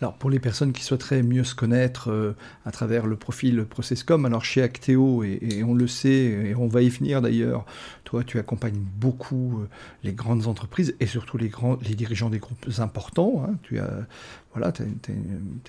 [0.00, 4.24] Alors pour les personnes qui souhaiteraient mieux se connaître euh, à travers le profil Processcom,
[4.24, 7.64] alors chez Acteo, et, on le sait, et on va y venir d'ailleurs,
[8.04, 9.68] toi tu accompagnes beaucoup euh,
[10.02, 13.44] les grandes entreprises et surtout les, grands, les dirigeants des groupes importants.
[13.46, 13.54] Hein.
[13.62, 14.06] tu as,
[14.52, 14.82] voilà, as,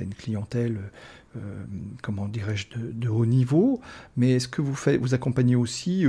[0.04, 0.80] une clientèle
[1.36, 1.39] euh,
[2.04, 3.82] comment dirais-je, de, haut niveau,
[4.18, 6.06] mais est-ce que vous, faites, vous accompagnez aussi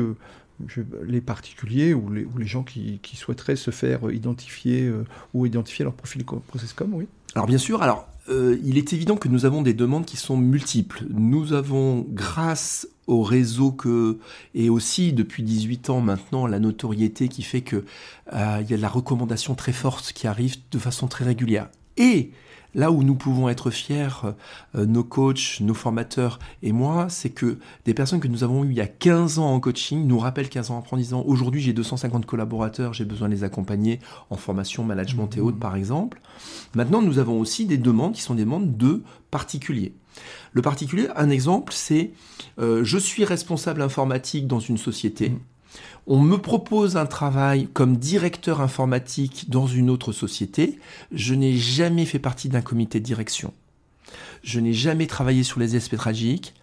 [1.05, 6.25] les particuliers ou les, gens qui, souhaiteraient se faire identifier euh, ou identifier leur profil
[6.25, 10.17] Processcom, oui Alors bien sûr, alors il est évident que nous avons des demandes qui
[10.17, 11.05] sont multiples.
[11.11, 14.19] Nous avons, grâce au réseau que
[14.55, 17.85] et aussi depuis 18 ans maintenant la notoriété qui fait que
[18.33, 21.69] il y a de la recommandation très forte qui arrive de façon très régulière.
[21.99, 22.31] Et
[22.75, 24.09] Là où nous pouvons être fiers,
[24.75, 28.71] euh, nos coachs, nos formateurs et moi, c'est que des personnes que nous avons eues
[28.71, 31.61] il y a 15 ans en coaching nous rappellent 15 ans après en disant aujourd'hui
[31.61, 36.21] j'ai 250 collaborateurs, j'ai besoin de les accompagner en formation, management et autres par exemple.
[36.75, 39.95] Maintenant, nous avons aussi des demandes qui sont des demandes de particuliers.
[40.53, 42.13] Le particulier, un exemple, c'est
[42.59, 45.33] euh, je suis responsable informatique dans une société.
[46.07, 50.79] On me propose un travail comme directeur informatique dans une autre société,
[51.13, 53.53] je n'ai jamais fait partie d'un comité de direction.
[54.43, 56.55] Je n'ai jamais travaillé sur les aspects tragiques,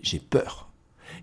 [0.00, 0.68] j'ai peur.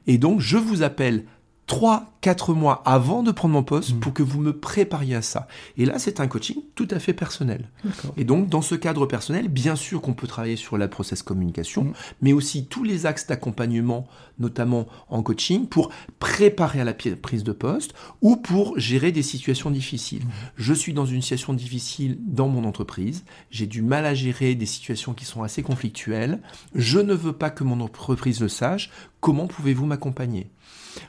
[0.08, 1.26] Et donc je vous appelle
[1.68, 4.00] 3, 4 mois avant de prendre mon poste mmh.
[4.00, 5.48] pour que vous me prépariez à ça.
[5.78, 7.70] Et là, c'est un coaching tout à fait personnel.
[8.18, 11.86] Et donc, dans ce cadre personnel, bien sûr qu'on peut travailler sur la process communication,
[11.86, 11.94] mmh.
[12.22, 17.52] mais aussi tous les axes d'accompagnement, notamment en coaching, pour préparer à la prise de
[17.52, 20.24] poste ou pour gérer des situations difficiles.
[20.24, 20.32] Mmh.
[20.58, 24.66] Je suis dans une situation difficile dans mon entreprise, j'ai du mal à gérer des
[24.66, 26.42] situations qui sont assez conflictuelles,
[26.76, 30.52] je ne veux pas que mon entreprise le sache, comment pouvez-vous m'accompagner?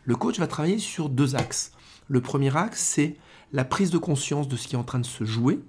[0.04, 1.72] Le coach va travailler sur deux axes.
[2.08, 3.16] Le premier axe, c'est
[3.52, 5.60] la prise de conscience de ce qui est en train de se jouer.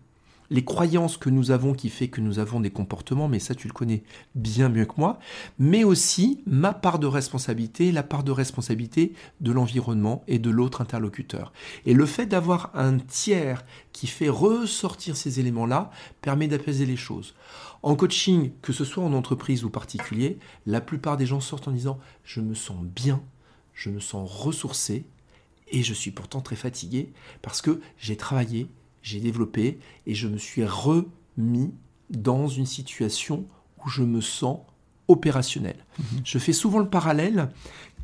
[0.50, 3.68] les croyances que nous avons qui fait que nous avons des comportements, mais ça tu
[3.68, 4.04] le connais
[4.36, 5.20] bien mieux que moi,
[5.60, 10.82] mais aussi ma part de responsabilité, la part de responsabilité de l'environnement et de l'autre
[10.82, 11.52] interlocuteur.
[11.86, 17.36] Et le fait d'avoir un tiers qui fait ressortir ces éléments-là permet d'apaiser les choses.
[17.84, 21.72] En coaching, que ce soit en entreprise ou particulier, la plupart des gens sortent en
[21.72, 23.22] disant je me sens bien,
[23.78, 25.06] je me sens ressourcé
[25.72, 28.68] et je suis pourtant très fatigué parce que j'ai travaillé,
[29.04, 31.72] j'ai développé et je me suis remis
[32.10, 33.46] dans une situation
[33.86, 34.60] où je me sens
[35.08, 35.86] opérationnel.
[36.00, 36.22] Mhm.
[36.26, 37.50] Je fais souvent le parallèle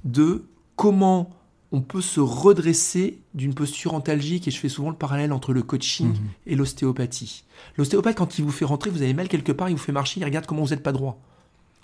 [0.05, 1.31] de comment
[1.71, 5.63] on peut se redresser d'une posture antalgique et je fais souvent le parallèle entre le
[5.63, 6.29] coaching mhm.
[6.45, 7.45] et l'ostéopathie.
[7.77, 10.19] L'ostéopathe, quand il vous fait rentrer, vous avez mal quelque part, il vous fait marcher,
[10.19, 11.19] il regarde comment vous n'êtes pas droit.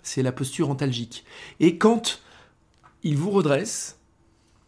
[0.03, 1.25] C'est la posture antalgique.
[1.59, 2.21] Et quand
[3.03, 3.99] il vous redresse,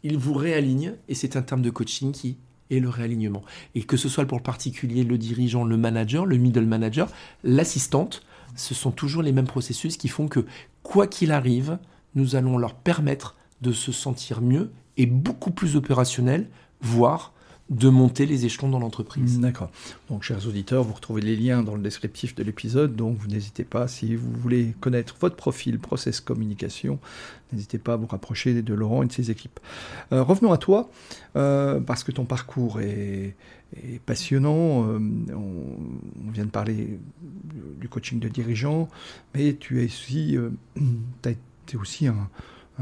[0.04, 2.38] il vous réaligne et c'est un terme de coaching qui
[2.70, 3.44] et le réalignement.
[3.76, 7.10] Et que ce soit pour le particulier, le dirigeant, le manager, le middle manager,
[7.44, 8.24] l'assistante,
[8.56, 10.46] ce sont toujours les mêmes processus qui font que,
[10.82, 11.78] quoi qu'il arrive,
[12.16, 16.48] nous allons leur permettre de se sentir mieux et beaucoup plus opérationnel,
[16.82, 17.34] voire
[17.72, 19.40] de monter les échelons dans l'entreprise.
[19.40, 19.72] D'accord.
[20.10, 22.98] Donc, chers auditeurs, vous retrouvez les liens dans le descriptif de l'épisode.
[22.98, 27.00] Donc, vous n'hésitez pas, si vous voulez connaître votre profil Process Communication,
[27.54, 29.60] n'hésitez pas à vous rapprocher de Laurent et de ses équipes.
[30.12, 30.90] Euh, revenons à toi,
[31.38, 33.36] euh, parce que ton parcours est,
[34.06, 34.86] passionnant.
[34.86, 35.00] Euh,
[35.34, 37.00] on, vient de parler
[37.80, 38.90] du coaching de dirigeants,
[39.34, 40.38] mais tu es aussi,
[41.26, 42.30] es aussi un,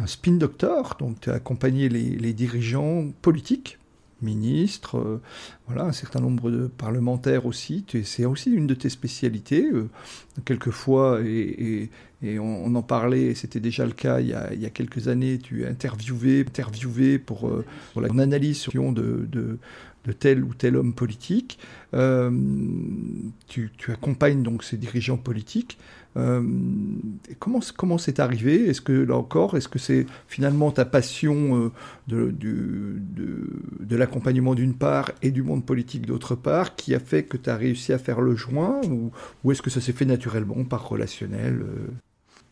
[0.07, 3.78] spin doctor, donc tu as accompagné les dirigeants politiques
[4.21, 5.21] ministre, euh,
[5.67, 7.85] voilà, un certain nombre de parlementaires aussi.
[8.03, 9.69] C'est aussi une de tes spécialités.
[9.71, 9.89] Euh,
[10.45, 11.89] quelquefois, et,
[12.21, 16.43] on, en parlait, c'était déjà le cas il y, a, quelques années, tu interviewé
[17.17, 19.57] pour, euh, pour la analyse de, de,
[20.05, 21.59] de, tel ou tel homme politique.
[21.93, 25.77] Tu, tu, accompagnes donc ces dirigeants politiques.
[26.19, 26.43] Euh,
[27.39, 28.67] comment comment c'est arrivé?
[28.67, 31.71] Est-ce que là encore, est-ce que c'est finalement ta passion euh,
[32.07, 37.37] de, de, l'accompagnement d'une part et du monde politique d'autre part qui a fait que
[37.37, 38.81] tu as réussi à faire le joint
[39.43, 41.63] ou, est-ce que ça s'est fait naturellement par relationnel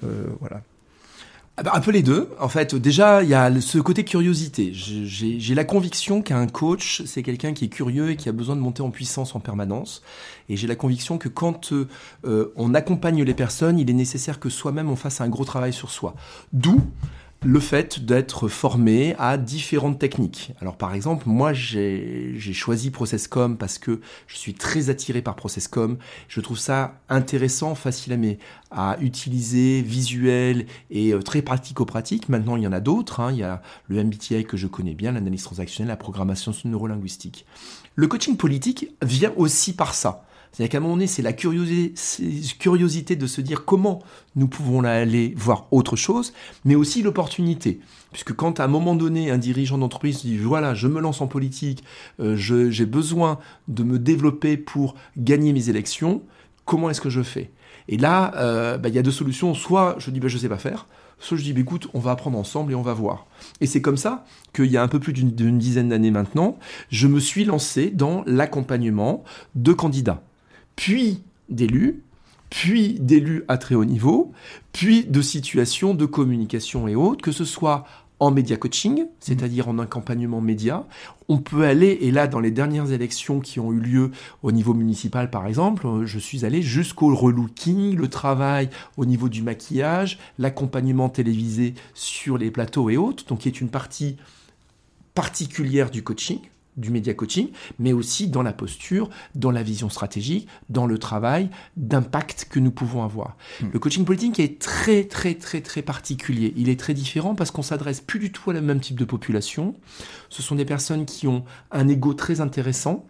[0.03, 0.61] euh, Voilà.
[1.59, 2.29] Ah bah, un peu les deux.
[2.39, 4.71] En fait, déjà, il y a ce côté curiosité.
[4.73, 8.61] J'ai la conviction qu'un coach, c'est quelqu'un qui est curieux et qui a besoin de
[8.61, 10.03] monter en puissance en permanence.
[10.49, 14.49] Et j'ai la conviction que quand euh, on accompagne les personnes, il est nécessaire que
[14.49, 16.13] soi-même on fasse un gros travail sur soi.
[16.53, 16.79] D'où
[17.43, 20.53] le fait d'être formé à différentes techniques.
[20.59, 25.97] Alors par exemple, moi j'ai choisi Processcom parce que je suis très attiré par Processcom.
[26.27, 28.37] Je trouve ça intéressant, facile
[28.71, 32.27] à, à utiliser, visuel et euh, très pratico-pratique.
[32.29, 33.19] Maintenant il y en a d'autres.
[33.19, 33.31] Hein.
[33.31, 37.45] Il y a le MBTI que je connais bien, l'analyse transactionnelle, la programmation neurolinguistique.
[37.95, 40.26] Le coaching politique vient aussi par ça.
[40.51, 44.01] C'est-à-dire qu'à un moment donné, c'est la curiosité, de se dire comment
[44.35, 46.33] nous pouvons aller voir autre chose,
[46.65, 47.79] mais aussi l'opportunité.
[48.11, 51.27] Puisque quand à un moment donné, un dirigeant d'entreprise dit voilà, je me lance en
[51.27, 51.83] politique,
[52.19, 56.23] euh, j'ai besoin de me développer pour gagner mes élections,
[56.65, 57.51] comment est-ce que je fais?
[57.87, 59.53] Et là, euh, bah, il y a deux solutions.
[59.53, 60.87] Soit je dis bah, je sais pas faire,
[61.19, 63.27] soit je dis bah, écoute, on va apprendre ensemble et on va voir.
[63.61, 66.57] Et c'est comme ça qu'il y a un peu plus d'une dizaine d'années maintenant,
[66.89, 69.23] je me suis lancé dans l'accompagnement
[69.55, 70.23] de candidats
[70.77, 72.01] puis d'élus,
[72.49, 74.31] puis d'élus à très haut niveau,
[74.71, 77.85] puis de situations de communication et autres, que ce soit
[78.19, 80.85] en média coaching, c'est-à-dire en accompagnement média.
[81.27, 84.11] On peut aller, et là, dans les dernières élections qui ont eu lieu
[84.41, 89.43] au niveau municipal, par exemple, je suis allé jusqu'au relooking, le travail au niveau du
[89.43, 94.15] maquillage, l'accompagnement télévisé sur les plateaux et autres, donc qui est une partie
[95.13, 96.39] particulière du coaching
[96.77, 101.49] du média coaching, mais aussi dans la posture, dans la vision stratégique, dans le travail
[101.75, 103.35] d'impact que nous pouvons avoir.
[103.61, 103.69] Hmm.
[103.73, 106.53] Le coaching politique est très très très très particulier.
[106.55, 109.05] Il est très différent parce qu'on s'adresse plus du tout à la même type de
[109.05, 109.75] population.
[110.29, 113.05] Ce sont des personnes qui ont un ego très intéressant,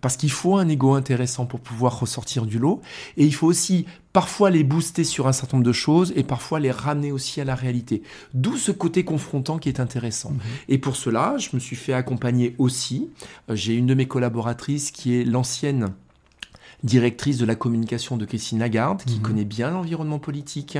[0.00, 2.82] parce qu'il faut un ego intéressant pour pouvoir ressortir du lot,
[3.16, 6.60] et il faut aussi parfois les booster sur un certain nombre de choses et parfois
[6.60, 8.02] les ramener aussi à la réalité.
[8.32, 10.30] D'où ce côté confrontant qui est intéressant.
[10.30, 10.40] Mhm.
[10.68, 13.10] Et pour cela, je me suis fait accompagner aussi.
[13.50, 15.92] Euh, j'ai une de mes collaboratrices qui est l'ancienne
[16.84, 19.22] directrice de la communication de Christine Lagarde, qui mhm.
[19.22, 20.78] connaît bien l'environnement politique.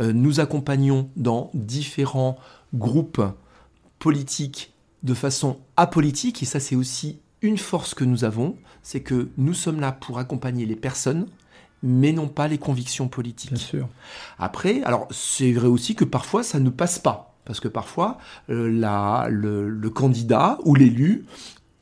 [0.00, 2.38] Euh, nous accompagnons dans différents
[2.74, 3.22] groupes
[4.00, 4.72] politiques
[5.04, 9.54] de façon apolitique, et ça c'est aussi une force que nous avons, c'est que nous
[9.54, 11.26] sommes là pour accompagner les personnes,
[11.84, 13.52] mais non pas les convictions politiques.
[13.52, 13.88] Bien sûr.
[14.38, 18.16] Après, alors c'est vrai aussi que parfois ça ne passe pas, parce que parfois
[18.48, 21.26] euh, la, le, candidat ou l'élu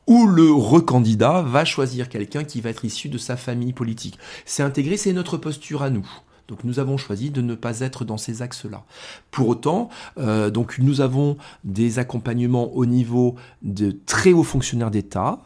[0.05, 4.19] où le recandidat va choisir quelqu'un qui va être issu de sa famille politique.
[4.45, 6.05] C'est intégré, c'est notre posture à nous.
[6.49, 8.83] Donc nous avons choisi de ne pas être dans ces axes-là.
[9.31, 9.87] Pour autant,
[10.17, 15.39] euh, donc nous avons des accompagnements au niveau de très hauts fonctionnaires d'État,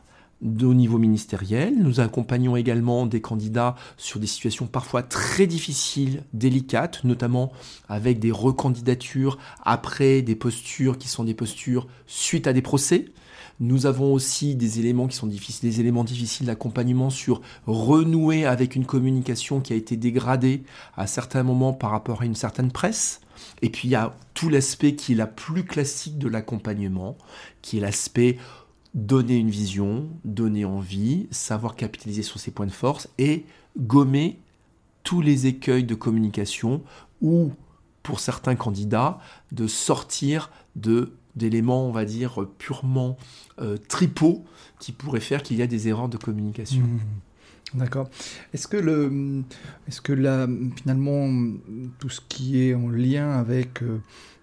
[0.44, 1.76] au niveau ministériel.
[1.78, 7.52] Nous accompagnons également des candidats sur des situations parfois très difficiles, délicates, notamment
[7.90, 13.06] avec des recandidatures après des postures qui sont des postures suite à des procès.
[13.60, 18.76] Nous avons aussi des éléments qui sont difficiles, des éléments difficiles d'accompagnement sur renouer avec
[18.76, 20.64] une communication qui a été dégradée
[20.96, 23.20] à certains moments par rapport à une certaine presse.
[23.64, 27.18] Et puis il y a tout l'aspect qui est la plus classique de l'accompagnement,
[27.64, 28.38] qui est l'aspect
[28.98, 33.46] donner une vision, donner envie, savoir capitaliser sur ses points de force et
[33.78, 34.40] gommer
[35.04, 36.82] tous les écueils de communication
[37.22, 37.54] ou,
[38.02, 39.20] pour certains candidats,
[39.54, 43.16] de sortir de d'éléments, on va dire, purement
[43.62, 44.44] euh, tripaux
[44.80, 46.82] qui pourraient faire qu'il y a des erreurs de communication.
[46.82, 47.78] Mmh.
[47.78, 48.10] D'accord.
[48.54, 49.44] Est-ce que, le,
[49.88, 51.30] est-ce que là, finalement,
[52.00, 54.00] tout ce qui est en lien avec euh,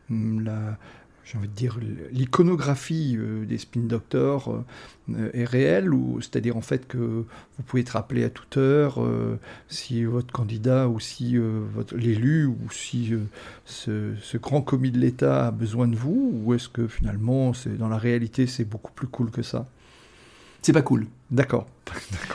[0.09, 0.79] la,
[1.25, 1.79] j'ai envie de dire,
[2.13, 4.63] l'iconographie euh, des spin doctors
[5.11, 9.03] euh, est réelle, ou c'est-à-dire en fait que vous pouvez être appelé à toute heure
[9.03, 13.13] euh, si votre candidat ou si votre, l'élu ou si
[13.65, 17.99] ce, grand commis de l'État a besoin de vous, ou est-ce que finalement, dans la
[17.99, 19.67] réalité, c'est beaucoup plus cool que ça?
[20.61, 21.07] C'est pas cool.
[21.31, 21.67] D'accord.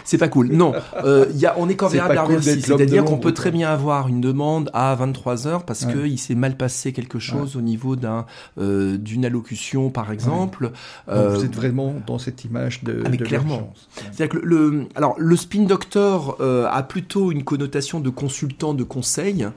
[0.03, 0.51] C'est pas cool.
[0.51, 0.73] Non,
[1.03, 4.21] euh, y a, on est corvéable à cool C'est-à-dire qu'on peut très bien avoir une
[4.21, 8.25] demande à 23 heures parce que qu'il s'est mal passé quelque chose au niveau d'un
[8.57, 10.71] euh, d'une allocution, par exemple.
[11.09, 13.73] Euh, vous êtes vraiment dans cette image de, ah, mais clairement.
[13.95, 18.83] C'est-à-dire que le, alors, le spin doctor euh, a plutôt une connotation de consultant, de
[18.83, 19.47] conseil.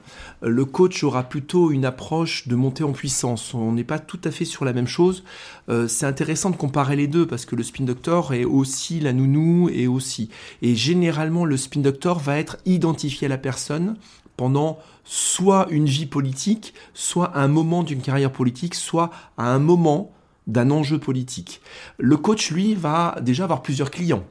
[0.41, 3.53] Le coach aura plutôt une approche de montée en puissance.
[3.53, 5.23] On n'est pas tout à fait sur la même chose.
[5.69, 9.13] Euh, c'est intéressant de comparer les deux parce que le spin doctor est aussi la
[9.25, 10.29] nounou et aussi.
[10.61, 13.95] Et généralement, le spin doctor va être identifié à la personne
[14.37, 20.11] pendant soit une vie politique, soit un moment d'une carrière politique, soit à un moment
[20.47, 21.61] d'un enjeu politique.
[21.97, 24.25] Le coach, lui, va déjà avoir plusieurs clients.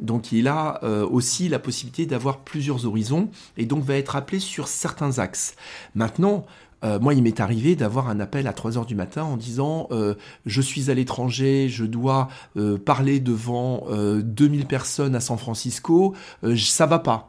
[0.00, 4.40] Donc il a euh, aussi la possibilité d'avoir plusieurs horizons et donc va être appelé
[4.40, 5.54] sur certains axes.
[5.94, 6.44] Maintenant,
[6.84, 9.88] euh, moi, il m'est arrivé d'avoir un appel à 3 heures du matin en disant
[9.90, 10.14] euh,
[10.46, 16.14] je suis à l'étranger, je dois euh, parler devant 2000 personnes à San Francisco,
[16.56, 17.28] ça va pas.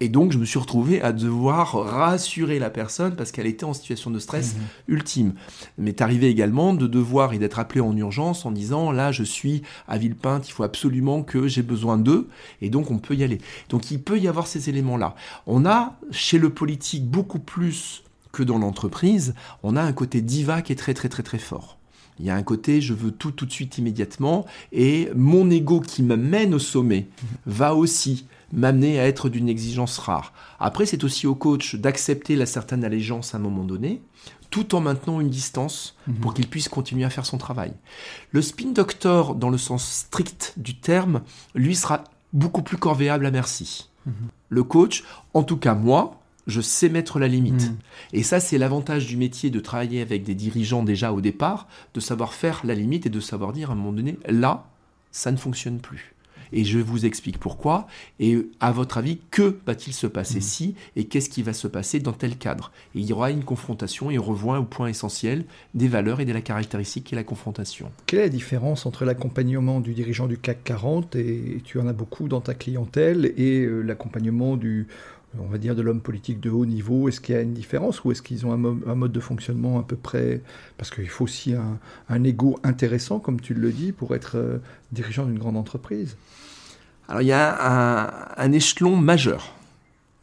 [0.00, 3.72] Et donc, je me suis retrouvé à devoir rassurer la personne parce qu'elle était en
[3.72, 4.58] situation de stress mmh.
[4.92, 5.34] ultime.
[5.78, 9.22] Il m'est arrivé également de devoir et d'être appelé en urgence en disant là, je
[9.22, 12.28] suis à Villepinte, il faut absolument que j'ai besoin d'eux.
[12.60, 13.38] Et donc, on peut y aller.
[13.68, 15.14] Donc, il peut y avoir ces éléments-là.
[15.46, 18.02] On a chez le politique beaucoup plus
[18.32, 21.78] que dans l'entreprise, on a un côté diva qui est très très très très fort.
[22.18, 25.80] Il y a un côté je veux tout tout de suite immédiatement et mon ego
[25.80, 27.08] qui me mène au sommet
[27.46, 30.32] va aussi m'amener à être d'une exigence rare.
[30.60, 34.02] Après, c'est aussi au coach d'accepter la certaine allégeance à un moment donné,
[34.50, 36.16] tout en maintenant une distance mhm.
[36.16, 37.72] pour qu'il puisse continuer à faire son travail.
[38.30, 41.22] Le spin doctor, dans le sens strict du terme,
[41.54, 43.88] lui sera beaucoup plus corvéable à merci.
[44.06, 44.14] Mhm.
[44.50, 47.70] Le coach, en tout cas moi, je sais mettre la limite.
[47.70, 47.76] Mm.
[48.14, 52.00] Et ça, c'est l'avantage du métier de travailler avec des dirigeants déjà au départ, de
[52.00, 54.66] savoir faire la limite et de savoir dire à un moment donné, là,
[55.10, 56.14] ça ne fonctionne plus.
[56.54, 57.86] Et je vous explique pourquoi.
[58.20, 60.42] Et à votre avis, que va-t-il se passer mm.
[60.42, 62.72] si et qu'est-ce qui va se passer dans tel cadre?
[62.94, 66.24] Et Il y aura une confrontation et on revoit au point essentiel des valeurs et
[66.24, 67.90] de la caractéristique qui est la confrontation.
[68.06, 71.92] Quelle est la différence entre l'accompagnement du dirigeant du CAC 40, et tu en as
[71.92, 74.88] beaucoup dans ta clientèle, et euh, l'accompagnement du
[75.38, 78.04] on va dire, de l'homme politique de haut niveau Est-ce qu'il y a une différence
[78.04, 80.42] ou est-ce qu'ils ont un, mode de fonctionnement à peu près
[80.76, 84.58] Parce qu'il faut aussi un, un, ego intéressant, comme tu le dis, pour être euh,
[84.92, 86.16] dirigeant d'une grande entreprise?
[87.08, 89.54] Alors il y a un, échelon majeur.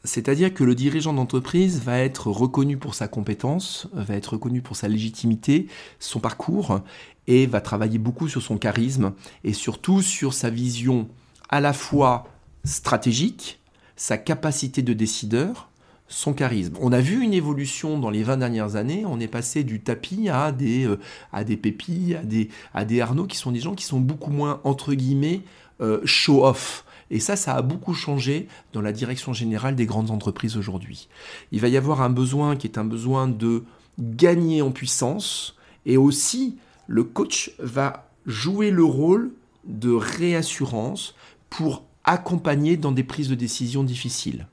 [0.05, 4.75] C'est-à-dire que le dirigeant d'entreprise va être reconnu pour sa compétence, va être reconnu pour
[4.75, 5.67] sa légitimité,
[5.99, 6.79] son parcours,
[7.27, 11.09] et va travailler beaucoup sur son charisme et surtout sur sa vision
[11.49, 12.27] à la fois
[12.63, 13.58] stratégique,
[13.99, 15.69] sa capacité de décideur,
[16.07, 16.75] son charisme.
[16.79, 20.29] On a vu une évolution dans les 20 dernières années, on est passé du tapis
[20.29, 20.97] à des, euh,
[21.33, 24.31] à des pépis, à des, à des Arnaud qui sont des gens qui sont beaucoup
[24.31, 25.41] moins, entre guillemets,
[25.81, 26.85] euh, show-off.
[27.11, 31.09] Et ça, ça a beaucoup changé dans la direction générale des grandes entreprises aujourd'hui.
[31.51, 33.65] Il va y avoir un besoin qui est un besoin de
[33.99, 36.55] gagner en puissance et aussi
[36.87, 39.33] le coach va jouer le rôle
[39.65, 41.15] de réassurance
[41.49, 44.47] pour accompagner dans des prises de décision difficiles.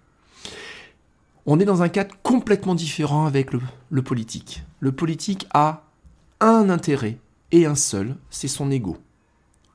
[1.47, 4.63] On est dans un cadre complètement différent avec le, politique.
[4.81, 5.85] Le politique a
[6.41, 7.19] un intérêt
[7.53, 8.99] et un seul, c'est son ego.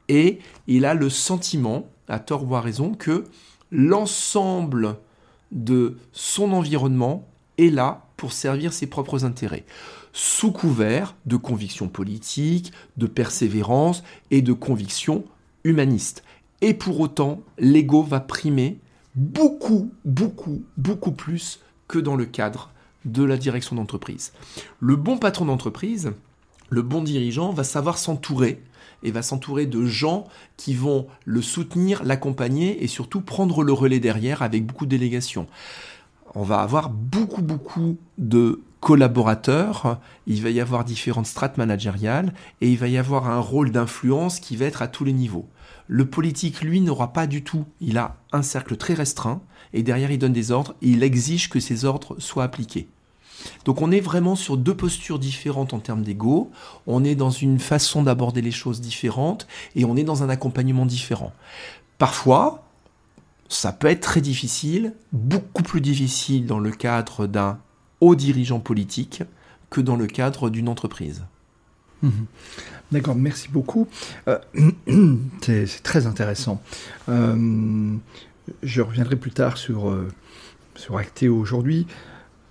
[0.10, 3.24] et il a le sentiment, à tort ou à raison, que
[3.72, 4.98] l'ensemble
[5.52, 9.66] de son environnement est là pour servir ses propres intérêts,
[10.14, 15.24] sous couvert de convictions politiques, de persévérance et de convictions
[15.64, 16.24] humanistes.
[16.62, 18.80] Et pour autant, l'ego va primer
[19.16, 22.72] beaucoup, beaucoup, beaucoup plus que dans le cadre
[23.06, 24.32] de la direction d'entreprise.
[24.80, 26.14] Le bon patron d'entreprise,
[26.70, 28.62] le bon dirigeant va savoir s'entourer
[29.04, 30.28] et va s'entourer de gens
[30.58, 35.48] qui vont le soutenir, l'accompagner et surtout prendre le relais derrière avec beaucoup de délégations.
[36.36, 42.72] On va avoir beaucoup, beaucoup de collaborateurs, il va y avoir différentes strates managériales et
[42.72, 45.48] il va y avoir un rôle d'influence qui va être à tous les niveaux.
[45.94, 47.66] Le politique, lui, n'aura pas du tout.
[47.82, 49.42] Il a un cercle très restreint
[49.74, 52.88] et derrière, il donne des ordres et il exige que ces ordres soient appliqués.
[53.66, 56.50] Donc on est vraiment sur deux postures différentes en termes d'ego,
[56.88, 60.86] on est dans une façon d'aborder les choses différentes et on est dans un accompagnement
[60.86, 61.34] différent.
[61.98, 62.64] Parfois,
[63.50, 67.60] ça peut être très difficile, beaucoup plus difficile dans le cadre d'un
[68.00, 69.24] haut dirigeant politique
[69.70, 71.26] que dans le cadre d'une entreprise.
[72.02, 72.26] Mhm.
[72.92, 73.88] D'accord, merci beaucoup.
[74.28, 74.38] Euh,
[75.42, 76.62] c'est très intéressant.
[77.10, 77.96] Euh,
[78.64, 80.08] je reviendrai plus tard sur, euh,
[80.76, 81.88] sur Acteo aujourd'hui.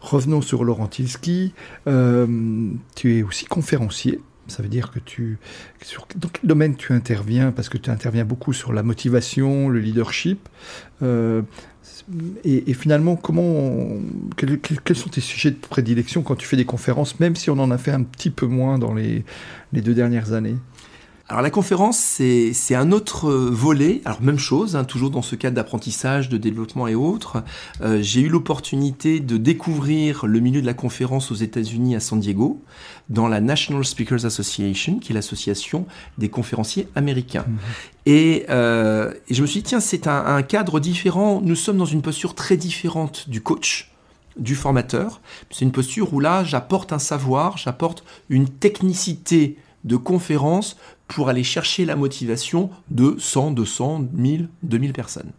[0.00, 1.52] Revenons sur Laurent Tilski.
[1.84, 4.20] tu es aussi conférencier.
[4.46, 5.38] Ça veut dire que tu.
[6.16, 7.52] Dans quel domaine tu interviens?
[7.52, 10.48] Parce que tu interviens beaucoup sur la motivation, le leadership.
[12.44, 13.86] Et, finalement, comment,
[14.36, 17.70] quels, sont tes sujets de prédilection quand tu fais des conférences, même si on en
[17.70, 19.24] a fait un petit peu moins dans les,
[19.72, 20.56] les deux dernières années?
[21.30, 24.02] Alors la conférence, c'est un autre volet.
[24.04, 27.44] Alors même chose, hein, toujours dans ce cadre d'apprentissage, de développement et autres.
[27.82, 32.18] Euh, j'ai eu l'opportunité de découvrir le milieu de la conférence aux États-Unis à San
[32.18, 32.60] Diego,
[33.10, 35.86] dans la National Speakers Association, qui est l'association
[36.18, 37.46] des conférenciers américains.
[38.08, 41.40] Euh, et, je me suis dit, tiens, c'est un, un cadre différent.
[41.44, 43.92] Nous sommes dans une posture très différente du coach
[44.36, 45.20] du formateur.
[45.52, 50.76] C'est une posture où là, j'apporte un savoir, j'apporte une technicité de conférence
[51.10, 55.32] pour aller chercher la motivation de 100, 200, 1000, 2000 personnes.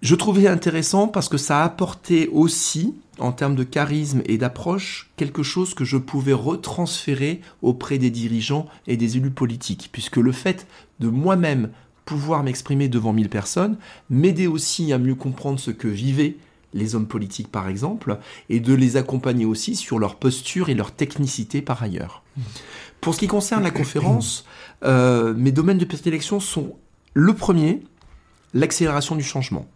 [0.00, 5.42] Je trouvais intéressant parce que ça apportait aussi, en termes de charisme et d'approche, quelque
[5.42, 10.66] chose que je pouvais retransférer auprès des dirigeants et des élus politiques, puisque le fait
[11.00, 11.70] de moi-même
[12.04, 13.76] pouvoir m'exprimer devant 1000 personnes
[14.10, 16.36] m'aidait aussi à mieux comprendre ce que vivaient
[16.74, 18.18] les hommes politiques par exemple,
[18.50, 22.22] et de les accompagner aussi sur leur posture et leur technicité par ailleurs.
[23.04, 24.46] Pour ce qui concerne la conférence,
[24.82, 26.74] euh, mes domaines de prédilection sont
[27.12, 27.82] le premier,
[28.54, 29.66] l'accélération du changement.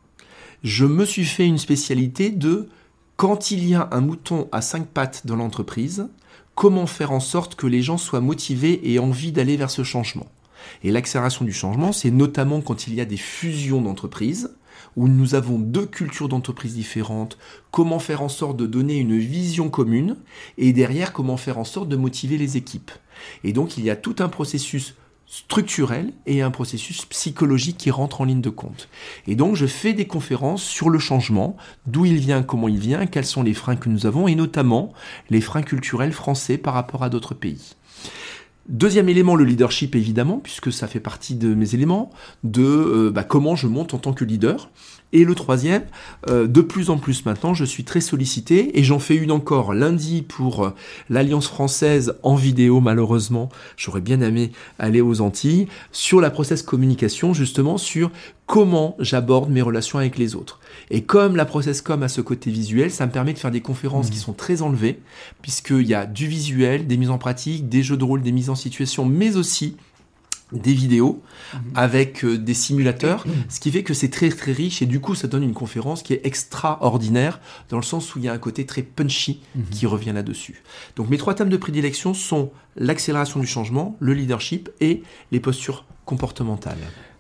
[0.63, 2.71] Je me suis fait une spécialité de
[3.17, 6.09] quand il y a un mouton à cinq pattes dans l'entreprise,
[6.55, 10.29] comment faire en sorte que les gens soient motivés et envie d'aller vers ce changement.
[10.83, 14.55] Et l'accélération du changement, c'est notamment quand il y a des fusions d'entreprises,
[14.97, 17.37] où nous avons deux cultures d'entreprise différentes,
[17.73, 20.17] comment faire en sorte de donner une vision commune,
[20.57, 22.91] et derrière comment faire en sorte de motiver les équipes.
[23.45, 24.95] Et donc il y a tout un processus
[25.27, 28.89] structurel et un processus psychologique qui rentre en ligne de compte.
[29.27, 31.57] Et donc je fais des conférences sur le changement,
[31.87, 34.93] d'où il vient, comment il vient, quels sont les freins que nous avons, et notamment
[35.29, 37.75] les freins culturels français par rapport à d'autres pays.
[38.69, 42.11] Deuxième élément, le leadership évidemment, puisque ça fait partie de mes éléments,
[42.45, 44.71] de euh, bah, comment je monte en tant que leader.
[45.13, 45.85] Et le troisième,
[46.29, 49.73] euh, de plus en plus maintenant, je suis très sollicité et j'en fais une encore
[49.73, 50.71] lundi pour euh,
[51.09, 53.49] l'Alliance française en vidéo malheureusement.
[53.79, 58.11] J'aurais bien aimé aller aux Antilles sur la process communication justement sur
[58.45, 60.61] comment j'aborde mes relations avec les autres.
[60.91, 63.63] Et comme la process com a ce côté visuel, ça me permet de faire des
[63.63, 64.13] conférences mmh.
[64.13, 65.01] qui sont très enlevées
[65.41, 68.51] puisqu'il y a du visuel, des mises en pratique, des jeux de rôle, des mises
[68.51, 69.77] en situation, mais aussi
[70.53, 71.23] des vidéos
[71.53, 71.61] mhm.
[71.75, 73.35] avec euh, des simulateurs, mhm.
[73.49, 76.03] ce qui fait que c'est très très riche et du coup ça donne une conférence
[76.03, 79.65] qui est extraordinaire dans le sens où il y a un côté très punchy mhm.
[79.71, 80.63] qui revient là-dessus.
[80.97, 85.85] Donc mes trois thèmes de prédilection sont l'accélération du changement, le leadership et les postures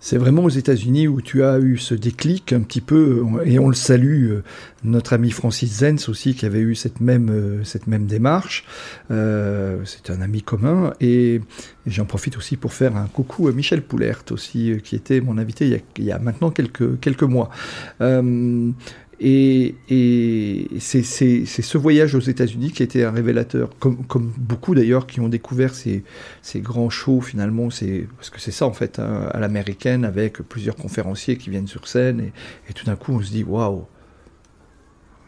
[0.01, 3.69] C'est vraiment aux États-Unis où tu as eu ce déclic un petit peu, et on
[3.69, 4.45] le salue, euh,
[4.85, 8.65] notre ami Francis Zenz aussi qui avait eu cette même, euh, cette même démarche.
[9.11, 11.41] Euh, c'est un ami commun, et,
[11.87, 15.65] j'en profite aussi pour faire un coucou à Michel Poulert aussi, qui était mon invité
[15.67, 17.51] il y a, il y a maintenant quelques, quelques mois.
[19.21, 19.75] Et,
[20.79, 25.29] c'est ce voyage aux États-Unis qui a été un révélateur, comme, beaucoup d'ailleurs qui ont
[25.29, 26.05] découvert ces,
[26.57, 31.37] grands shows finalement, parce que c'est ça en fait, hein, à l'américaine, avec plusieurs conférenciers
[31.37, 32.31] qui viennent sur scène,
[32.69, 33.87] et, tout d'un coup on se dit waouh,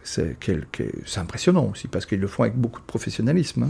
[0.03, 0.37] c'est
[1.17, 3.65] impressionnant aussi parce qu'ils le font avec beaucoup de professionnalisme.
[3.65, 3.69] Hein.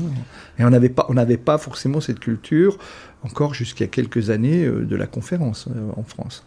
[0.59, 1.09] Et on n'avait pas,
[1.45, 2.79] pas forcément cette culture
[3.23, 6.47] encore jusqu'à quelques années euh, de la conférence euh, en France.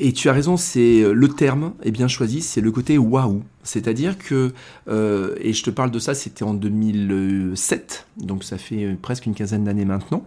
[0.00, 3.42] Et tu as raison, c'est euh, le terme est bien choisi, c'est le côté waouh.
[3.64, 4.54] C'est-à-dire que,
[4.88, 9.64] et je te parle de ça, c'était en 2007, donc ça fait presque une quinzaine
[9.64, 10.24] d'années maintenant.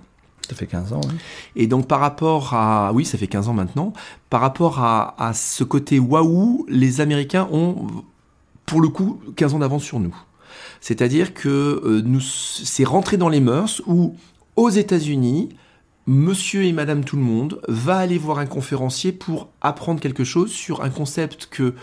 [0.47, 1.15] Ça fait 15 ans, oui.
[1.55, 2.91] Et donc par rapport à...
[2.93, 3.93] Oui, ça fait 15 ans maintenant.
[4.29, 7.87] Par rapport à, à ce côté waouh, les Américains ont,
[8.65, 10.15] pour le coup, 15 ans d'avance sur nous.
[10.81, 14.15] C'est-à-dire que nous, c'est rentré dans les mœurs où,
[14.55, 15.49] aux États-Unis,
[16.11, 20.51] monsieur et madame tout le monde va aller voir un conférencier pour apprendre quelque chose
[20.51, 21.73] sur un concept que,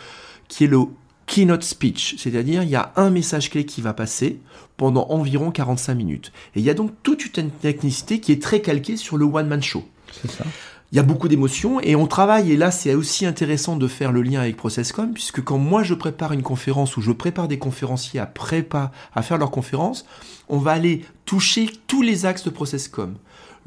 [0.48, 0.80] qui est le
[1.26, 4.40] keynote speech, c'est-à-dire il y a un message clé qui va passer
[4.76, 6.32] pendant environ 45 minutes.
[6.54, 9.62] Et il y a donc toute une technicité qui est très calquée sur le one-man
[9.62, 9.84] show.
[10.12, 10.44] C'est ça.
[10.92, 14.10] Il y a beaucoup d'émotions et on travaille, et là c'est aussi intéressant de faire
[14.10, 17.58] le lien avec Processcom, puisque quand moi je prépare une conférence ou je prépare des
[17.58, 20.06] conférenciers à, prépa, à faire leur conférence,
[20.48, 23.16] on va aller toucher tous les axes de Processcom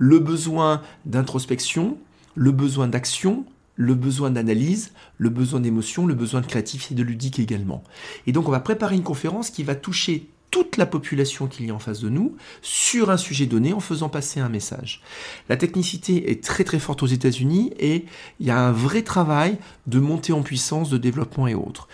[0.01, 1.95] le besoin d'introspection,
[2.33, 3.45] le besoin d'action,
[3.75, 7.83] le besoin d'analyse, le besoin d'émotion, le besoin de créativité et de ludique également.
[8.25, 11.69] Et donc on va préparer une conférence qui va toucher toute la population qu'il y
[11.69, 15.03] a en face de nous sur un sujet donné en faisant passer un message.
[15.49, 18.05] La technicité est très très forte aux États-Unis et
[18.39, 21.87] il y a un vrai travail de montée en puissance, de développement et autres.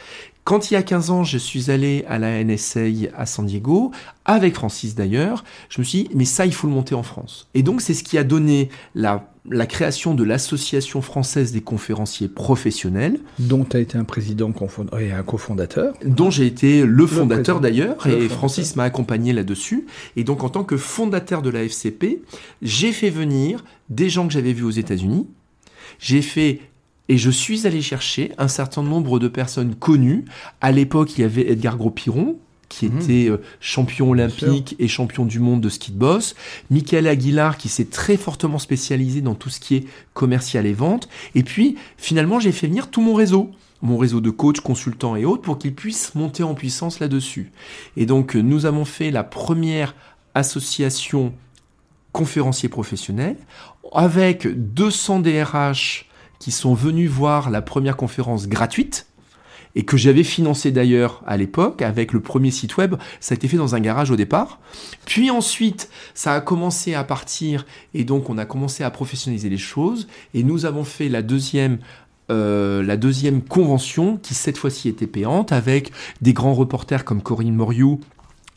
[0.47, 2.79] Quand il y a 15 ans, je suis allé à la NSA
[3.17, 3.91] à San Diego,
[4.23, 7.49] avec Francis d'ailleurs, je me suis dit, mais ça, il faut le monter en France.
[7.53, 9.27] Et donc, c'est ce qui a donné la,
[9.67, 13.19] création de l'Association française des conférenciers professionnels.
[13.39, 14.53] Dont tu as été un président
[14.97, 15.93] et un cofondateur.
[16.05, 19.85] Dont j'ai été le fondateur d'ailleurs, et Francis m'a accompagné là-dessus.
[20.15, 22.21] Et donc, en tant que fondateur de la FCP,
[22.61, 25.27] j'ai fait venir des gens que j'avais vus aux États-Unis.
[25.99, 26.61] J'ai fait
[27.09, 30.25] et je suis allé chercher un certain nombre de personnes connues.
[30.61, 32.37] À l'époque, il y avait Edgar Gros-Piron,
[32.69, 32.97] qui mmh.
[32.97, 36.35] était euh, champion olympique et champion du monde de ski de boss.
[36.69, 41.07] Michael Aguilar, qui s'est très fortement spécialisé dans tout ce qui est commercial et vente.
[41.33, 43.51] Et puis, finalement, j'ai fait venir tout mon réseau
[43.83, 47.51] mon réseau de coachs, consultants et autres pour qu'ils puissent monter en puissance là-dessus.
[47.95, 49.93] Et donc, nous avons fait la première
[50.33, 51.33] association
[52.11, 53.37] conférencier professionnel
[53.93, 56.06] avec 200 DRH
[56.39, 59.07] qui sont venus voir la première conférence gratuite
[59.75, 62.95] et que j'avais financé d'ailleurs à l'époque avec le premier site web.
[63.19, 64.59] Ça a été fait dans un garage au départ.
[65.05, 69.57] Puis ensuite, ça a commencé à partir et donc on a commencé à professionnaliser les
[69.57, 71.77] choses et nous avons fait la deuxième
[72.29, 77.55] euh, la deuxième convention qui cette fois-ci était payante avec des grands reporters comme Corinne
[77.55, 78.01] Moriou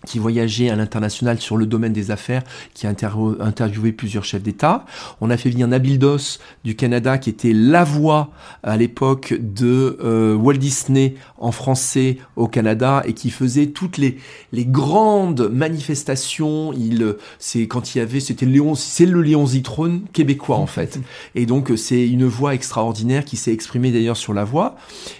[0.06, 2.42] qui voyageait à l'international sur le domaine des affaires,
[2.74, 4.86] qui a interviewé plusieurs chefs d'État.
[5.20, 8.30] On a fait venir Nabil Dos du Canada, qui était la voix
[8.62, 14.18] à l'époque de euh, Walt Disney en français au Canada et qui faisait toutes les,
[14.52, 16.72] les grandes manifestations.
[16.72, 21.00] Il, c'est quand il y avait, c'était Léon, c'est le Léon Zitrone québécois en fait.
[21.34, 24.76] Et donc c'est une voix extraordinaire qui s'est exprimée d'ailleurs sur la voix.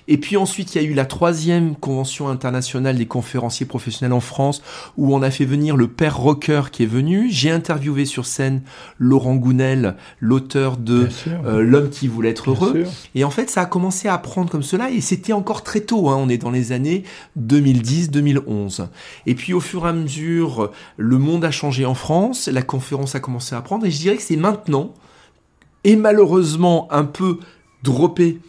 [0.08, 4.20] Et puis ensuite il y a eu la troisième convention internationale des conférenciers professionnels en
[4.20, 4.62] France
[4.96, 7.28] où on a fait venir le père Rocker qui est venu.
[7.30, 8.62] J'ai interviewé sur scène
[8.98, 11.08] Laurent Gounel, l'auteur de
[11.44, 12.84] euh, L'homme qui voulait être heureux.
[13.14, 16.08] Et en fait, ça a commencé à prendre comme cela et c'était encore très tôt.
[16.08, 16.16] Hein.
[16.18, 17.04] On est dans les années
[17.38, 18.88] 2010-2011.
[19.26, 23.14] Et puis au fur et à mesure, le monde a changé en France, la conférence
[23.14, 24.94] a commencé à prendre et je dirais que c'est maintenant
[25.84, 27.38] et malheureusement un peu
[27.82, 28.40] droppé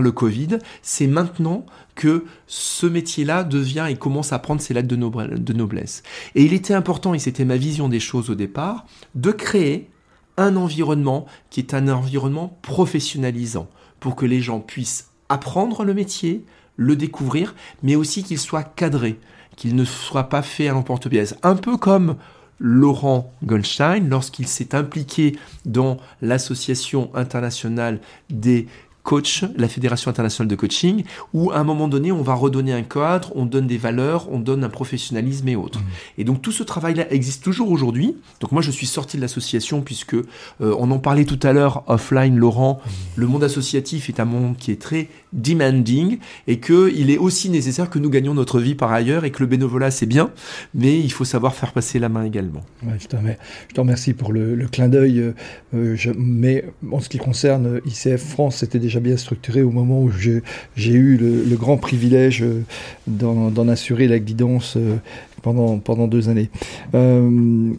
[0.00, 1.64] le Covid, c'est maintenant
[1.94, 6.02] que ce métier-là devient et commence à prendre ses lettres de noblesse.
[6.34, 9.90] Et il était important, et c'était ma vision des choses au départ, de créer
[10.36, 13.68] un environnement qui est un environnement professionnalisant
[13.98, 16.44] pour que les gens puissent apprendre le métier,
[16.76, 19.18] le découvrir, mais aussi qu'il soit cadré,
[19.56, 21.34] qu'il ne soit pas fait à l'emporte-pièce.
[21.42, 22.16] Un peu comme
[22.60, 28.66] Laurent Goldstein lorsqu'il s'est impliqué dans l'association internationale des
[29.08, 31.02] coach, la Fédération internationale de coaching,
[31.32, 34.38] où à un moment donné, on va redonner un cadre, on donne des valeurs, on
[34.38, 35.78] donne un professionnalisme et autres.
[35.78, 36.18] Mmh.
[36.18, 38.16] Et donc tout ce travail-là existe toujours aujourd'hui.
[38.40, 40.26] Donc moi, je suis sorti de l'association puisque euh,
[40.60, 42.82] on en parlait tout à l'heure offline, Laurent.
[42.84, 42.90] Mmh.
[43.16, 47.50] Le monde associatif est un monde qui est très demanding et que il est aussi
[47.50, 50.30] nécessaire que nous gagnions notre vie par ailleurs et que le bénévolat c'est bien,
[50.74, 52.62] mais il faut savoir faire passer la main également.
[52.98, 55.20] je, te remercie pour le, clin d'œil.
[55.20, 55.32] Euh,
[55.74, 60.10] euh, mais en ce qui concerne ICF France, c'était déjà bien structuré au moment où
[60.10, 62.62] j'ai eu le, grand privilège euh,
[63.06, 64.96] d'en assurer la guidance euh,
[65.42, 66.50] pendant, pendant deux années.
[66.94, 67.72] Euh,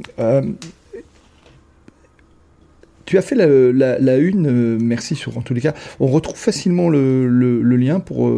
[3.05, 5.74] Tu as fait la, une, merci sur en tous les cas.
[5.99, 8.32] On retrouve facilement le, le lien pour,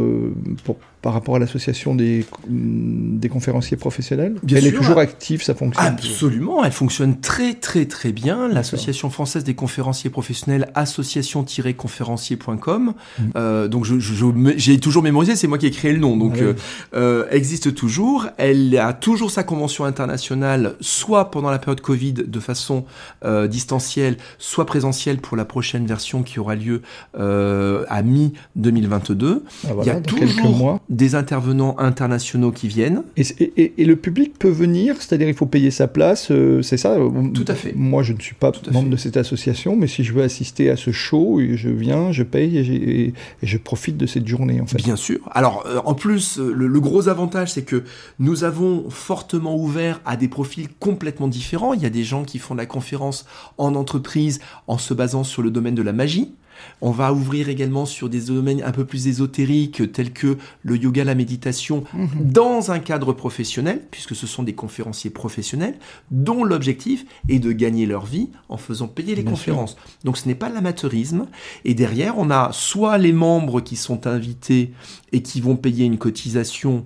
[0.64, 5.42] pour par rapport à l'association des, des conférenciers professionnels bien Elle sûr, est toujours active,
[5.44, 8.48] ça fonctionne Absolument, elle fonctionne très très très bien.
[8.48, 12.94] L'association française des conférenciers professionnels, association-conférencier.com.
[13.20, 13.24] Mm.
[13.36, 16.42] Euh, donc j'ai je, toujours mémorisé, c'est moi qui ai créé le nom, donc ah
[16.42, 16.54] euh,
[16.94, 18.28] euh, existe toujours.
[18.38, 22.86] Elle a toujours sa convention internationale, soit pendant la période Covid de façon
[23.26, 26.82] euh, distancielle, soit présentielle pour la prochaine version qui aura lieu
[27.18, 29.44] euh, à mi 2022.
[29.66, 33.04] Ah, Il y a toujours mois des intervenants internationaux qui viennent.
[33.16, 36.98] Et, le public peut venir, c'est-à-dire il faut payer sa place, euh, c'est ça
[37.34, 37.74] Tout à fait.
[37.76, 40.76] Moi, je ne suis pas membre de cette association, mais si je veux assister à
[40.76, 44.78] ce show, je viens, je paye et, je profite de cette journée, en fait.
[44.78, 45.20] Bien sûr.
[45.32, 47.84] Alors, euh, en plus, euh, le, gros avantage, c'est que
[48.20, 51.74] nous avons fortement ouvert à des profils complètement différents.
[51.74, 53.26] Il y a des gens qui font de la conférence
[53.58, 56.34] en entreprise en se basant sur le domaine de la magie.
[56.82, 61.04] On va ouvrir également sur des domaines un peu plus ésotériques tels que le yoga,
[61.04, 62.32] la méditation, mhm.
[62.32, 65.76] dans un cadre professionnel, puisque ce sont des conférenciers professionnels
[66.12, 69.78] dont l'objectif est de gagner leur vie en faisant payer les conférences.
[70.04, 71.28] Donc ce n'est pas l'amateurisme.
[71.66, 74.74] Et derrière, on a soit les membres qui sont invités
[75.12, 76.86] et qui vont payer une cotisation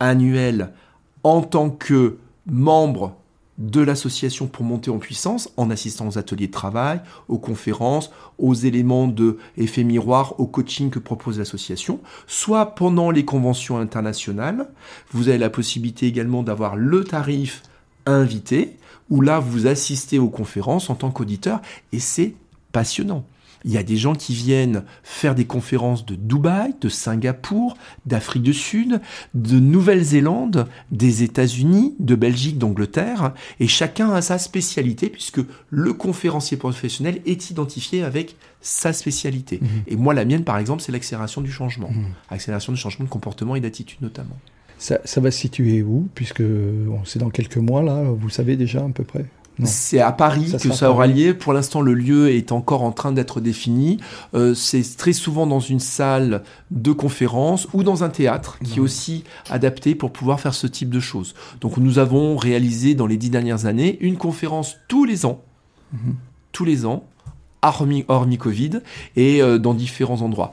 [0.00, 0.72] annuelle
[1.22, 3.16] en tant que membres
[3.58, 8.54] de l'association pour monter en puissance en assistant aux ateliers de travail, aux conférences, aux
[8.54, 14.68] éléments de effet miroir, au coaching que propose l'association, soit pendant les conventions internationales.
[15.10, 17.62] Vous avez la possibilité également d'avoir le tarif
[18.04, 18.76] invité,
[19.10, 21.60] où là vous assistez aux conférences en tant qu'auditeur,
[21.92, 22.34] et c'est
[22.72, 23.24] passionnant.
[23.66, 28.44] Il y a des gens qui viennent faire des conférences de Dubaï, de Singapour, d'Afrique
[28.44, 29.00] du Sud,
[29.34, 35.40] de Nouvelle-Zélande, des États-Unis, de Belgique, d'Angleterre, et chacun a sa spécialité puisque
[35.70, 39.58] le conférencier professionnel est identifié avec sa spécialité.
[39.60, 39.68] Mhm.
[39.88, 41.90] Et moi, la mienne, par exemple, c'est l'accélération du changement.
[41.90, 42.06] Mhm.
[42.30, 44.36] Accélération du changement de comportement et d'attitude notamment.
[44.78, 46.08] Ça, ça, va se situer où?
[46.14, 46.42] Puisque
[47.04, 49.24] c'est dans quelques mois, là, vous savez déjà à peu près?
[49.64, 51.34] C'est à Paris que ça aura lieu.
[51.34, 53.98] Pour l'instant, le lieu est encore en train d'être défini.
[54.34, 58.80] Euh, c'est très souvent dans une salle de conférence ou dans un théâtre qui est
[58.80, 61.34] aussi adapté pour pouvoir faire ce type de choses.
[61.60, 65.42] Donc, nous avons réalisé dans les dix dernières années une conférence tous les ans,
[65.92, 66.16] mhm.
[66.52, 67.04] tous les ans,
[67.62, 68.80] hormis, hormis Covid,
[69.16, 70.52] et euh, dans différents endroits.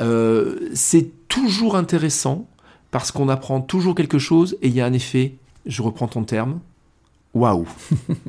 [0.00, 2.46] Euh, c'est toujours intéressant
[2.90, 5.34] parce qu'on apprend toujours quelque chose et il y a un effet,
[5.66, 6.60] je reprends ton terme,
[7.34, 7.66] Waouh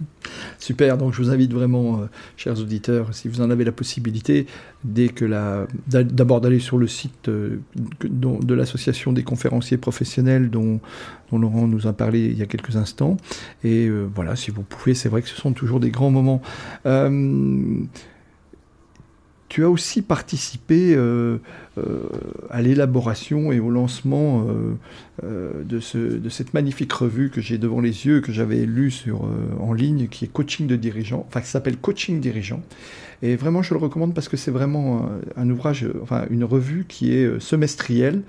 [0.59, 2.05] Super, donc je vous invite vraiment, euh,
[2.37, 4.47] chers auditeurs, si vous en avez la possibilité,
[4.83, 7.59] dès que la, d'abord d'aller sur le site euh,
[8.03, 10.79] de l'association des conférenciers professionnels dont,
[11.31, 13.17] Laurent nous a parlé il y a quelques instants.
[13.63, 16.41] Et euh, voilà, si vous pouvez, c'est vrai que ce sont toujours des grands moments.
[19.55, 20.99] Tu as aussi participé
[22.49, 24.45] à l'élaboration et au lancement
[25.23, 28.91] euh, de, ce, de, cette magnifique revue que j'ai devant les yeux, que j'avais lue
[28.91, 29.29] sur, euh,
[29.61, 32.61] en ligne, qui est Coaching de dirigeants, enfin qui s'appelle Coaching dirigeant.
[33.21, 37.15] Et vraiment, je le recommande parce que c'est vraiment un, ouvrage, enfin une revue qui
[37.15, 38.23] est euh, semestrielle,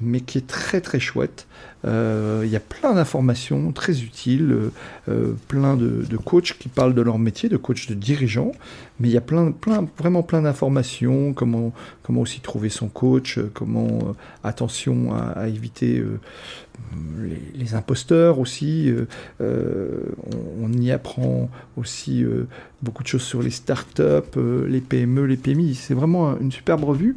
[0.00, 1.46] mais qui est très très chouette.
[1.84, 4.70] Il y a plein d'informations très utiles,
[5.48, 8.52] plein de, coachs qui parlent de leur métier, de coachs de dirigeants,
[9.00, 11.72] mais il y a plein, plein, vraiment plein d'informations, comment,
[12.02, 14.14] comment aussi trouver son coach, comment,
[14.44, 16.02] attention à, éviter
[17.54, 18.90] les, imposteurs aussi.
[18.90, 19.06] Euh,
[19.40, 20.00] euh,
[20.60, 22.46] on, y apprend aussi euh,
[22.82, 25.74] beaucoup de choses sur les startups, les PME, les PMI.
[25.74, 27.16] C'est vraiment une superbe revue.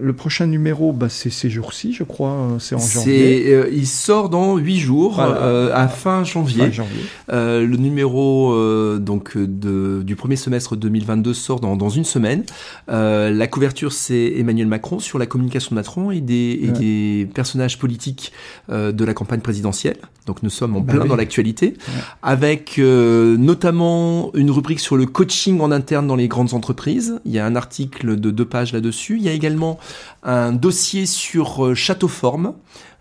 [0.00, 2.30] Le prochain numéro, bah, c'est ces jours-ci, je crois.
[2.30, 3.52] Hein, c'est en janvier.
[3.52, 6.70] Euh, il sort dans huit jours, euh, à fin janvier.
[7.30, 8.54] Euh, le numéro
[8.98, 12.42] donc de, du premier semestre 2022 sort dans, dans une semaine.
[12.88, 17.78] la couverture, c'est Emmanuel Macron sur la communication de Macron et des, et des personnages
[17.78, 18.32] politiques
[18.68, 19.98] de la campagne présidentielle.
[20.26, 21.74] Donc nous sommes en bah plein dans l'actualité,
[22.22, 27.20] avec notamment une rubrique sur le coaching en interne dans les grandes entreprises.
[27.24, 29.16] Il y a un article de deux pages là-dessus.
[29.18, 29.67] Il y a également
[30.22, 32.54] un dossier sur euh, Châteauforme,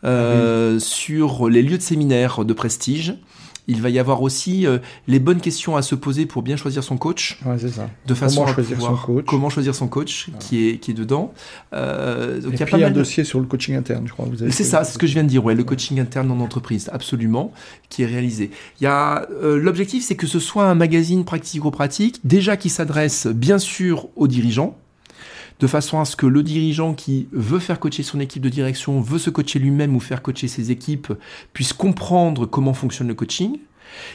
[0.04, 3.18] ah sur les lieux de séminaire de prestige.
[3.68, 6.84] Il va y avoir aussi euh, les bonnes questions à se poser pour bien choisir
[6.84, 7.40] son coach.
[7.44, 7.90] ça.
[8.06, 9.26] De façon comment choisir son coach.
[9.26, 11.34] Comment choisir son coach qui, est, qui est dedans.
[11.74, 14.26] Euh, donc Et il y a puis un dossier sur le coaching interne, je crois.
[14.50, 16.90] C'est ça, c'est ce que je viens de dire, ouais, le coaching interne en entreprise,
[16.94, 17.52] absolument,
[17.90, 18.52] qui est réalisé.
[18.80, 23.58] Il y a l'objectif, c'est que ce soit un magazine pratico-pratique, déjà qui s'adresse bien
[23.58, 24.78] sûr aux dirigeants,
[25.60, 29.02] de façon à ce que le dirigeant qui veut faire coacher son équipe de direction,
[29.02, 31.14] veut se coacher lui-même ou faire coacher ses équipes,
[31.54, 33.58] puisse comprendre comment fonctionne le coaching,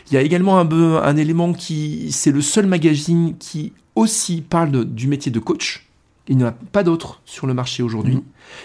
[0.09, 4.85] Il y a également un, un élément qui, c'est le seul magazine qui aussi parle
[4.85, 5.87] du métier de coach.
[6.29, 8.17] Il n'y en a pas d'autres sur le marché aujourd'hui.
[8.17, 8.23] Mmh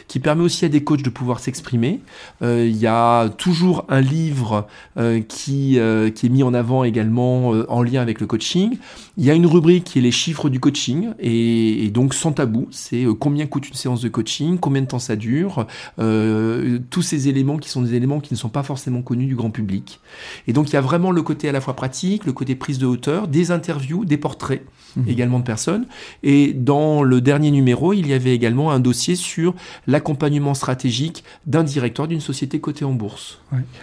[0.08, 2.00] qui permet aussi à des coachs de pouvoir s'exprimer.
[2.42, 4.68] Euh, il y a toujours un livre
[4.98, 8.78] euh, qui, euh, qui est mis en avant également en lien avec le coaching.
[9.18, 12.68] Il y a une rubrique qui est les chiffres du coaching et, donc sans tabou,
[12.72, 15.66] c'est combien coûte une séance de coaching, combien de temps ça dure,
[15.98, 19.50] tous ces éléments qui sont des éléments qui ne sont pas forcément connus du grand
[19.50, 20.00] public.
[20.48, 22.78] Et donc il y a vraiment le côté à la fois pratique, le côté prise
[22.78, 24.64] de hauteur, des interviews, des portraits
[24.96, 25.02] mmh.
[25.08, 25.86] également de personnes.
[26.24, 29.56] Et dans le dernier numéro, il y avait également un dossier sur
[29.88, 33.40] l'accompagnement stratégique d'un directeur d'une société cotée en bourse.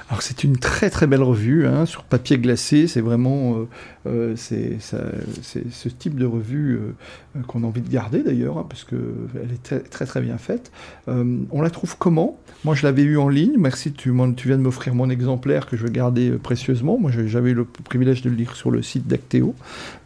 [0.08, 2.86] Alors c'est une très très belle revue hein, sur papier glacé.
[2.86, 3.66] C'est vraiment euh,
[4.06, 8.84] euh, c'est ce type de revue euh, qu'on a envie de garder d'ailleurs hein, parce
[8.84, 8.96] que
[9.34, 10.70] elle est très très, très bien faite.
[11.06, 12.38] on la trouve comment?
[12.64, 13.54] Moi je l'avais eu en ligne.
[13.58, 16.98] Merci, tu, viens de m'offrir mon exemplaire que je vais garder précieusement.
[16.98, 19.54] Moi j'avais le privilège de le lire sur le site d'Acteo.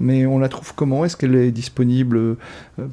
[0.01, 1.05] Mais on la trouve comment?
[1.05, 2.37] Est-ce qu'elle est disponible?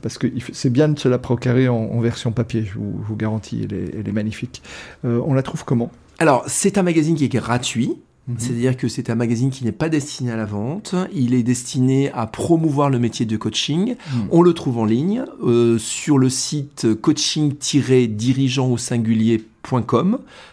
[0.01, 2.65] Parce que c'est bien de se la procurer en, version papier.
[2.77, 4.61] Vous, je vous garantis, elle est, magnifique.
[5.03, 5.91] Euh, on la trouve comment?
[6.19, 7.95] Alors, c'est un magazine qui est gratuit.
[8.27, 8.35] Mhm.
[8.39, 12.11] C'est-à-dire que c'est un magazine qui n'est pas destiné à la vente, il est destiné
[12.11, 13.95] à promouvoir le métier de coaching.
[13.95, 14.27] Mhm.
[14.31, 19.43] On le trouve en ligne euh, sur le site coaching-dirigeant au singulier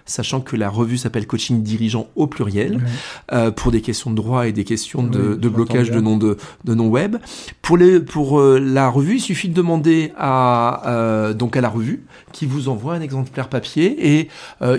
[0.05, 2.81] sachant que la revue s'appelle Coaching Dirigeant au pluriel,
[3.33, 6.75] euh, pour des questions de droit et des questions de, blocage de nom de, de
[6.75, 7.17] nom web.
[7.61, 11.69] Pour, les, pour euh, la revue, il suffit de demander à, euh, donc à la
[11.69, 14.29] revue qui vous envoie un exemplaire papier et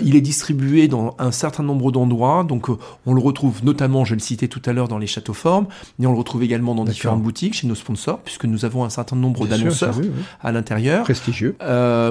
[0.02, 2.42] il est distribué dans un certain nombre d'endroits.
[2.42, 2.68] Donc
[3.06, 5.66] on le retrouve notamment, je le citais tout à l'heure, dans les châteaux formes,
[5.98, 8.90] mais on le retrouve également dans différentes boutiques chez nos sponsors, puisque nous avons un
[8.90, 9.94] certain nombre d'annonceurs
[10.42, 11.04] à l'intérieur.
[11.04, 11.56] Prestigieux.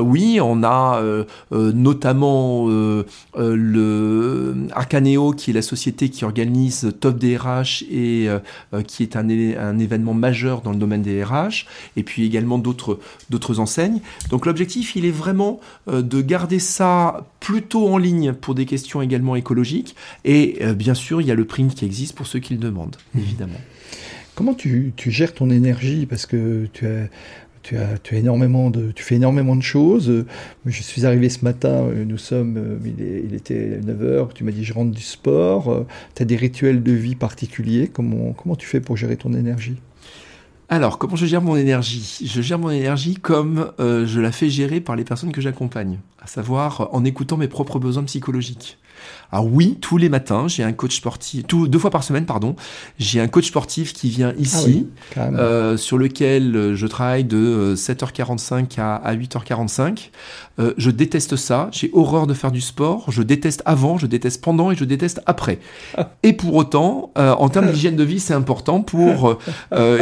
[0.01, 1.01] oui, on a
[1.51, 3.03] notamment euh,
[3.35, 8.39] euh, le Arcaneo, qui est la société qui organise Top DRH et euh,
[8.83, 11.65] qui est un, un, événement majeur dans le domaine des RH,
[11.97, 12.99] et puis également d'autres
[13.29, 14.01] d'autres enseignes.
[14.29, 19.35] Donc l'objectif, il est vraiment de garder ça plutôt en ligne pour des questions également
[19.35, 19.95] écologiques,
[20.25, 22.97] et bien sûr, il y a le print qui existe pour ceux qui le demandent,
[23.13, 23.19] mmh.
[23.19, 23.59] évidemment.
[24.35, 26.07] Comment tu, tu, gères ton énergie?
[26.07, 27.07] Parce que tu as,
[27.63, 28.69] tu, fais énormément
[29.55, 30.25] de choses.
[30.65, 34.73] Je suis arrivé ce matin, nous sommes, il, il était 9h, tu m'as dit je
[34.73, 35.85] rentre du sport.
[36.15, 37.89] Tu as des rituels de vie particuliers.
[37.91, 39.77] Comment, tu fais pour gérer ton énergie?
[40.69, 42.21] Alors, comment je gère mon énergie?
[42.25, 45.99] Je gère mon énergie comme euh, je la fais gérer par les personnes que j'accompagne,
[46.19, 48.79] à savoir en écoutant mes propres besoins psychologiques.
[49.33, 52.55] Alors oui, tous les matins, j'ai un coach sportif, tout, deux fois par semaine, pardon,
[52.99, 57.73] j'ai un coach sportif qui vient ici, ah euh, sur lequel euh, je travaille de
[57.75, 60.11] 7h45 euh, à, 8h45.
[60.77, 64.69] je déteste ça, j'ai horreur de faire du sport, je déteste avant, je déteste pendant
[64.69, 65.57] et je déteste après.
[65.97, 66.11] Ah.
[66.25, 69.39] Et pour autant, en termes d'hygiène de vie, c'est important pour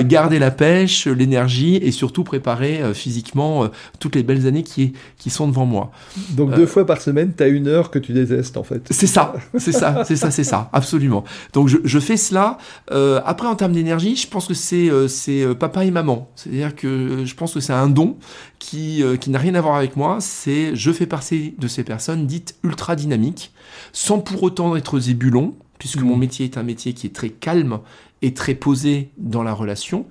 [0.01, 3.67] garder la pêche, l'énergie et surtout préparer physiquement
[3.99, 5.91] toutes les belles années qui, qui sont devant moi.
[6.31, 8.87] Donc deux fois par semaine, tu as une heure que tu détestes en fait.
[8.91, 9.20] C'est ça,
[9.57, 11.23] c'est ça, c'est ça, c'est ça, absolument.
[11.53, 12.57] Donc je, je fais cela.
[12.91, 16.29] Euh, après, en termes d'énergie, je pense que c'est euh, c'est euh, papa et maman.
[16.35, 18.17] C'est-à-dire que je pense que c'est un don
[18.59, 20.17] qui qui n'a rien à voir avec moi.
[20.19, 23.53] C'est je fais partie de ces personnes dites ultra dynamiques,
[23.93, 26.19] sans pour autant être zébulon, puisque mon mmh.
[26.19, 27.79] métier est un métier qui est très calme
[28.21, 30.05] et très posé dans la relation.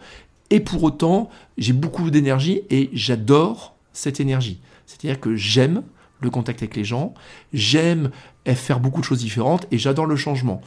[0.50, 4.60] Et pour autant, j'ai beaucoup d'énergie et j'adore cette énergie.
[4.86, 5.82] C'est-à-dire que j'aime
[6.20, 7.14] le contact avec les gens.
[7.52, 8.10] J'aime
[8.46, 10.60] faire beaucoup de choses différentes et j'adore le changement.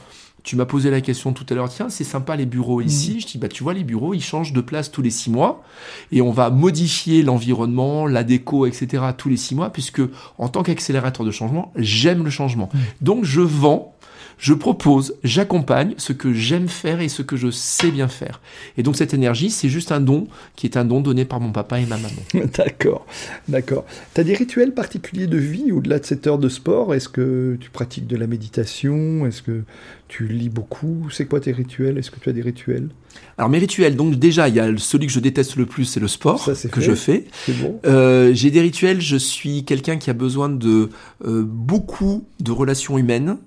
[0.44, 2.86] Tu m'as posé la question tout à l'heure, tiens, c'est sympa les bureaux mm.
[2.86, 3.20] ici.
[3.22, 5.64] Je dis, bah, tu vois, les bureaux, ils changent de place tous les six mois
[6.12, 9.04] et on va modifier l'environnement, la déco, etc.
[9.18, 10.02] tous les six mois puisque
[10.38, 12.70] en tant qu'accélérateur de changement, j'aime le changement.
[12.74, 12.78] Mm.
[13.02, 13.96] Donc, je vends
[14.38, 18.42] je propose, j'accompagne ce que j'aime faire et ce que je sais bien faire.
[18.78, 21.52] Et donc cette énergie, c'est juste un don qui est un don donné par mon
[21.52, 22.22] papa et ma maman.
[22.58, 23.06] d'accord,
[23.48, 23.86] d'accord.
[24.14, 26.94] Tu as des rituels particuliers de vie au-delà de cette heure de sport?
[26.94, 29.26] Est-ce que tu pratiques de la méditation?
[29.26, 29.64] Est-ce que
[30.08, 31.08] tu lis beaucoup?
[31.12, 31.98] C'est quoi tes rituels?
[31.98, 32.90] Est-ce que tu as des rituels?
[33.38, 36.00] Alors mes rituels, donc déjà il y a celui que je déteste le plus, c'est
[36.00, 37.26] le sport que je fais.
[37.62, 37.80] Bon.
[37.86, 39.02] Euh, j'ai des rituels.
[39.02, 40.90] Je suis quelqu'un qui a besoin de
[41.26, 43.38] euh, beaucoup de relations humaines,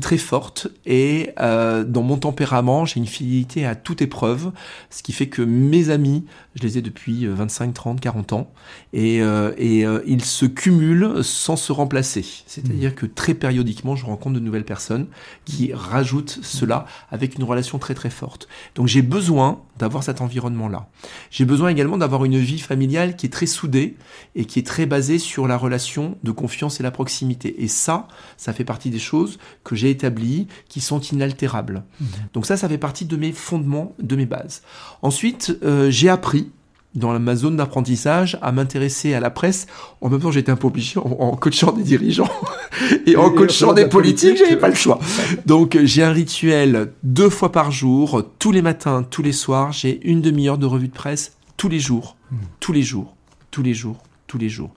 [0.00, 0.68] très forte.
[0.86, 4.52] Et euh, dans mon tempérament, j'ai une fidélité à toute épreuve,
[4.90, 6.24] ce qui fait que mes amis,
[6.54, 8.50] je les ai depuis 25, 30, 40 ans
[8.92, 12.24] et, euh, et euh, ils se cumulent sans se remplacer.
[12.46, 15.06] C'est-à-dire que très périodiquement, je rencontre de nouvelles personnes
[15.44, 18.48] qui rajoutent cela avec une relation très très forte.
[18.74, 20.88] Donc j'ai besoin d'avoir cet environnement-là.
[21.30, 23.96] J'ai besoin également d'avoir une vie familiale qui est très soudée
[24.34, 27.62] et qui est très basée sur la relation de confiance et la proximité.
[27.62, 31.84] Et ça, ça fait partie des choses que j'ai établies, qui sont inaltérables.
[32.00, 32.04] Mmh.
[32.34, 34.62] Donc ça, ça fait partie de mes fondements, de mes bases.
[35.02, 36.49] Ensuite, euh, j'ai appris
[36.94, 39.66] dans ma zone d'apprentissage à m'intéresser à la presse.
[40.00, 42.30] En même temps, j'étais un peu obligé en, coachant des dirigeants
[43.06, 44.98] et en coachant des politiques, j'avais pas le choix.
[45.46, 49.72] Donc, j'ai un rituel deux fois par jour, tous les matins, tous les soirs.
[49.72, 52.36] J'ai une demi-heure de revue de presse tous les jours, hmm.
[52.58, 53.14] tous les jours,
[53.50, 54.70] tous les jours, tous les jours,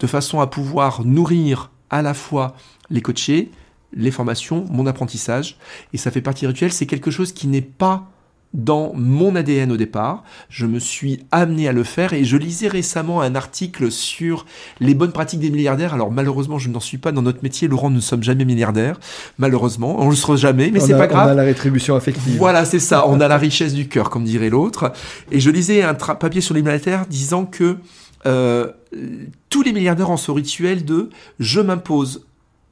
[0.00, 2.56] de façon à pouvoir nourrir à la fois
[2.90, 3.50] les coachés,
[3.92, 5.58] les formations, mon apprentissage.
[5.92, 6.72] Et ça fait partie du rituel.
[6.72, 8.10] C'est quelque chose qui n'est pas
[8.54, 10.22] dans mon ADN au départ.
[10.48, 14.46] Je me suis amené à le faire et je lisais récemment un article sur
[14.80, 15.92] les bonnes pratiques des milliardaires.
[15.92, 17.68] Alors malheureusement, je n'en suis pas dans notre métier.
[17.68, 18.98] Laurent, nous ne sommes jamais milliardaires.
[19.38, 21.28] Malheureusement, on ne le sera jamais, mais c'est pas grave.
[21.28, 22.38] On a la rétribution affective.
[22.38, 23.08] Voilà, c'est ça.
[23.08, 24.92] On a la richesse du cœur, comme dirait l'autre.
[25.32, 27.76] Et je lisais un papier sur les milliardaires disant que
[28.26, 28.68] euh,
[29.50, 32.24] tous les milliardaires ont ce rituel de je m'impose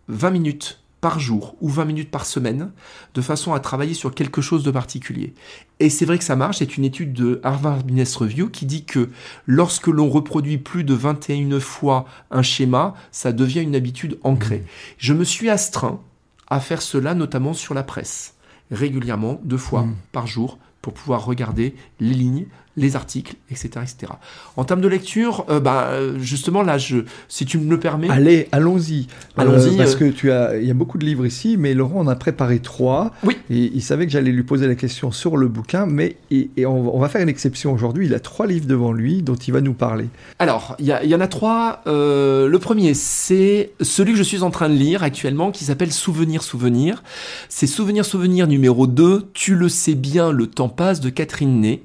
[0.08, 2.70] 20 minutes par jour ou 20 minutes par semaine,
[3.12, 5.34] de façon à travailler sur quelque chose de particulier.
[5.80, 8.84] Et c'est vrai que ça marche, c'est une étude de Harvard Business Review qui dit
[8.84, 9.11] que
[9.44, 14.59] lorsque l'on reproduit plus de 21 fois un schéma, ça devient une habitude ancrée.
[14.59, 14.66] Mmh.
[14.98, 16.00] Je me suis astreint
[16.46, 18.36] à faire cela notamment sur la presse,
[18.70, 19.96] régulièrement, deux fois mmh.
[20.12, 22.46] par jour, pour pouvoir regarder les lignes,
[22.76, 23.70] les articles, etc.
[23.82, 24.12] etc.
[24.56, 26.98] En termes de lecture, euh, bah, justement, là, je,
[27.28, 28.08] si tu me le permets.
[28.08, 29.08] Allez, allons-y.
[29.36, 29.74] Allons-y.
[29.74, 29.98] Euh, parce euh.
[29.98, 32.60] que tu as, il y a beaucoup de livres ici, mais Laurent en a préparé
[32.60, 33.12] trois.
[33.24, 33.36] Oui.
[33.50, 36.98] Et il savait que j'allais lui poser la question sur le bouquin, mais et, on,
[36.98, 38.06] va faire une exception aujourd'hui.
[38.06, 40.06] Il a trois livres devant lui dont il va nous parler.
[40.38, 41.82] Alors, il y, y, en a trois.
[41.86, 46.42] le premier, c'est celui que je suis en train de lire actuellement, qui s'appelle Souvenir,
[46.42, 47.02] Souvenir.
[47.48, 49.28] C'est Souvenir, Souvenir numéro 2.
[49.34, 51.82] Tu le sais bien, le temps passe de Catherine Ney.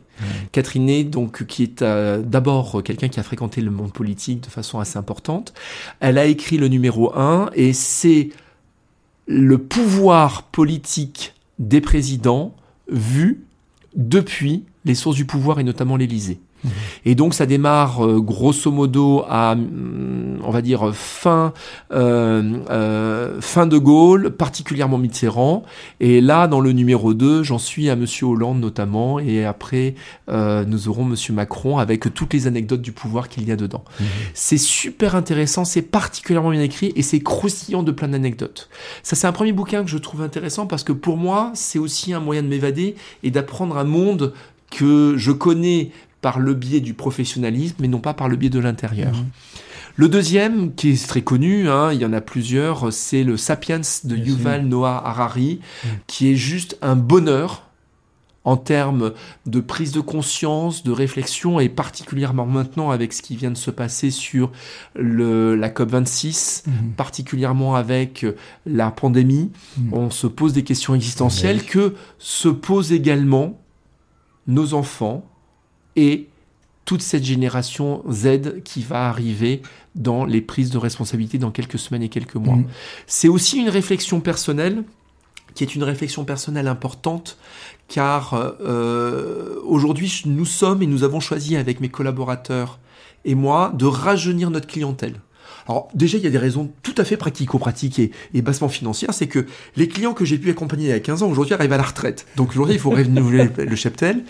[0.52, 4.80] Catherine donc, qui est euh, d'abord quelqu'un qui a fréquenté le monde politique de façon
[4.80, 5.54] assez importante.
[6.00, 8.30] Elle a écrit le numéro 1 et c'est
[9.28, 12.56] le pouvoir politique des présidents
[12.90, 13.44] vu
[13.96, 16.40] depuis les sources du pouvoir et notamment l'Élysée.
[17.06, 21.54] Et donc ça démarre euh, grosso modo à, mm, on va dire fin
[21.92, 25.64] euh, euh, fin de Gaulle, particulièrement Mitterrand.
[26.00, 29.96] Et là, dans le numéro 2, j'en suis à Monsieur Hollande notamment, et après
[30.30, 33.84] nous aurons Monsieur Macron avec toutes les anecdotes du pouvoir qu'il y a dedans.
[34.00, 34.08] Mhm.
[34.34, 38.70] C'est super intéressant, c'est particulièrement bien écrit et c'est croustillant de plein d'anecdotes.
[39.04, 42.14] Ça, c'est un premier bouquin que je trouve intéressant parce que pour moi, c'est aussi
[42.14, 44.34] un moyen de m'évader et d'apprendre un monde
[44.72, 45.92] que je connais
[46.22, 49.14] par le biais du professionnalisme, mais non pas par le biais de l'intérieur.
[49.14, 49.26] Mhm.
[49.96, 53.82] Le deuxième, qui est très connu, hein, il y en a plusieurs, c'est le Sapiens
[54.04, 55.90] de Yuval Noah Harari, mhm.
[56.06, 57.64] qui est juste un bonheur
[58.44, 59.12] en termes
[59.46, 63.72] de prise de conscience, de réflexion, et particulièrement maintenant avec ce qui vient de se
[63.72, 64.52] passer sur
[64.96, 66.92] le, la COP26, mhm.
[66.96, 68.26] particulièrement avec
[68.66, 69.52] la pandémie,
[69.92, 73.60] on se pose des questions existentielles que se posent également
[74.48, 75.26] nos enfants,
[75.98, 76.28] et
[76.86, 79.62] toute cette génération Z qui va arriver
[79.96, 82.56] dans les prises de responsabilité dans quelques semaines et quelques mois.
[82.56, 82.68] Mm.
[83.08, 84.84] C'est aussi une réflexion personnelle
[85.54, 87.38] qui est une réflexion personnelle importante
[87.90, 92.80] car euh, aujourd'hui nous sommes et nous avons choisi avec mes collaborateurs
[93.26, 95.16] et moi de rajeunir notre clientèle.
[95.68, 99.14] Alors déjà, il y a des raisons tout à fait pratico-pratiques et, bassement financières.
[99.14, 99.46] C'est que
[99.76, 101.84] les clients que j'ai pu accompagner il y a 15 ans, aujourd'hui arrivent à la
[101.84, 102.26] retraite.
[102.36, 104.24] Donc aujourd'hui, il faut renouveler le cheptel.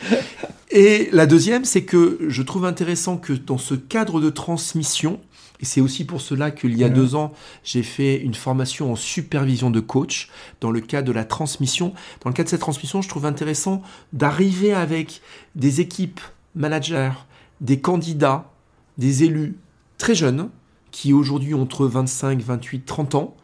[0.71, 5.19] Et la deuxième, c'est que je trouve intéressant que dans ce cadre de transmission,
[5.59, 7.33] et c'est aussi pour cela qu'il y a deux ans,
[7.63, 10.29] j'ai fait une formation en supervision de coach
[10.61, 11.93] dans le cadre de la transmission.
[12.23, 13.81] Dans le cadre de cette transmission, je trouve intéressant
[14.13, 15.21] d'arriver avec
[15.55, 16.21] des équipes
[16.53, 17.13] managers,
[17.61, 18.51] des candidats,
[18.97, 19.55] des élus
[19.97, 20.49] très jeunes,
[20.97, 23.35] qui aujourd'hui ont entre 25, 28, 30 ans.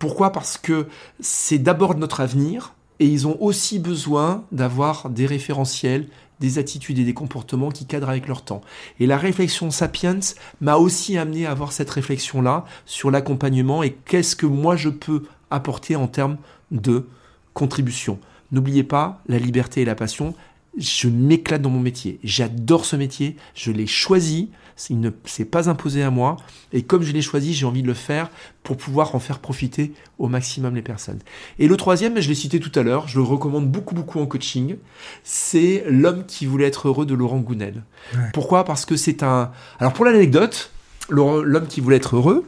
[0.00, 0.32] Pourquoi?
[0.32, 0.88] Parce que
[1.20, 6.08] c'est d'abord notre avenir et ils ont aussi besoin d'avoir des référentiels,
[6.40, 8.60] des attitudes et des comportements qui cadrent avec leur temps.
[8.98, 10.18] Et la réflexion Sapiens
[10.60, 15.22] m'a aussi amené à avoir cette réflexion-là sur l'accompagnement et qu'est-ce que moi je peux
[15.52, 16.38] apporter en termes
[16.72, 17.06] de
[17.54, 18.18] contribution.
[18.50, 20.34] N'oubliez pas, la liberté et la passion,
[20.76, 22.18] je m'éclate dans mon métier.
[22.24, 24.50] J'adore ce métier, je l'ai choisi,
[24.90, 26.36] il ne s'est pas imposé à moi.
[26.72, 28.30] Et comme je l'ai choisi, j'ai envie de le faire
[28.62, 31.20] pour pouvoir en faire profiter au maximum les personnes.
[31.58, 34.26] Et le troisième, je l'ai cité tout à l'heure, je le recommande beaucoup, beaucoup en
[34.26, 34.76] coaching,
[35.24, 37.84] c'est L'homme qui voulait être heureux de Laurent Gounel.
[38.32, 38.64] Pourquoi?
[38.64, 39.50] Parce que c'est un...
[39.78, 40.70] Alors pour l'anecdote,
[41.08, 42.44] L'homme qui voulait être heureux,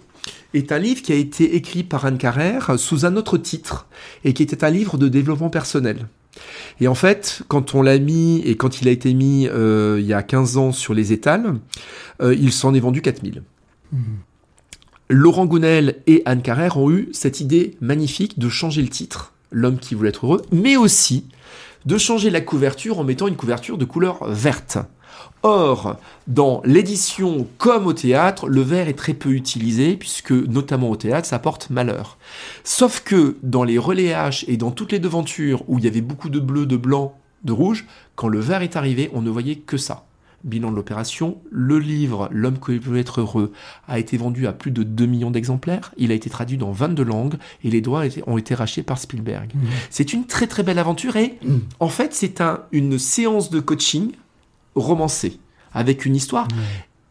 [0.54, 3.86] est un livre qui a été écrit par Anne Carrère sous un autre titre
[4.24, 6.06] et qui était un livre de développement personnel.
[6.80, 10.06] Et en fait, quand on l'a mis et quand il a été mis euh, il
[10.06, 11.54] y a 15 ans sur les étals,
[12.22, 13.42] euh, il s'en est vendu 4000.
[15.08, 19.78] Laurent Gounel et Anne Carrère ont eu cette idée magnifique de changer le titre, L'homme
[19.78, 21.24] qui voulait être heureux, mais aussi
[21.86, 24.76] de changer la couverture en mettant une couverture de couleur verte.
[25.43, 30.97] Or, dans l'édition comme au théâtre, le vert est très peu utilisé, puisque notamment au
[30.97, 32.18] théâtre, ça porte malheur.
[32.64, 36.28] Sauf que dans les relayages et dans toutes les devantures où il y avait beaucoup
[36.28, 37.86] de bleu, de blanc, de rouge,
[38.16, 40.05] quand le vert est arrivé, on ne voyait que ça.
[40.45, 43.53] Bilan de l'opération, le livre L'homme qui veut être heureux
[43.89, 47.03] a été vendu à plus de 2 millions d'exemplaires, il a été traduit dans 22
[47.03, 47.34] langues
[47.64, 49.51] et les droits ont été rachetés par Spielberg.
[49.53, 49.59] Mmh.
[49.91, 51.57] C'est une très très belle aventure et Mmh.
[51.80, 54.12] en fait c'est un, une séance de coaching
[54.78, 55.38] romancée
[55.72, 56.48] avec une histoire.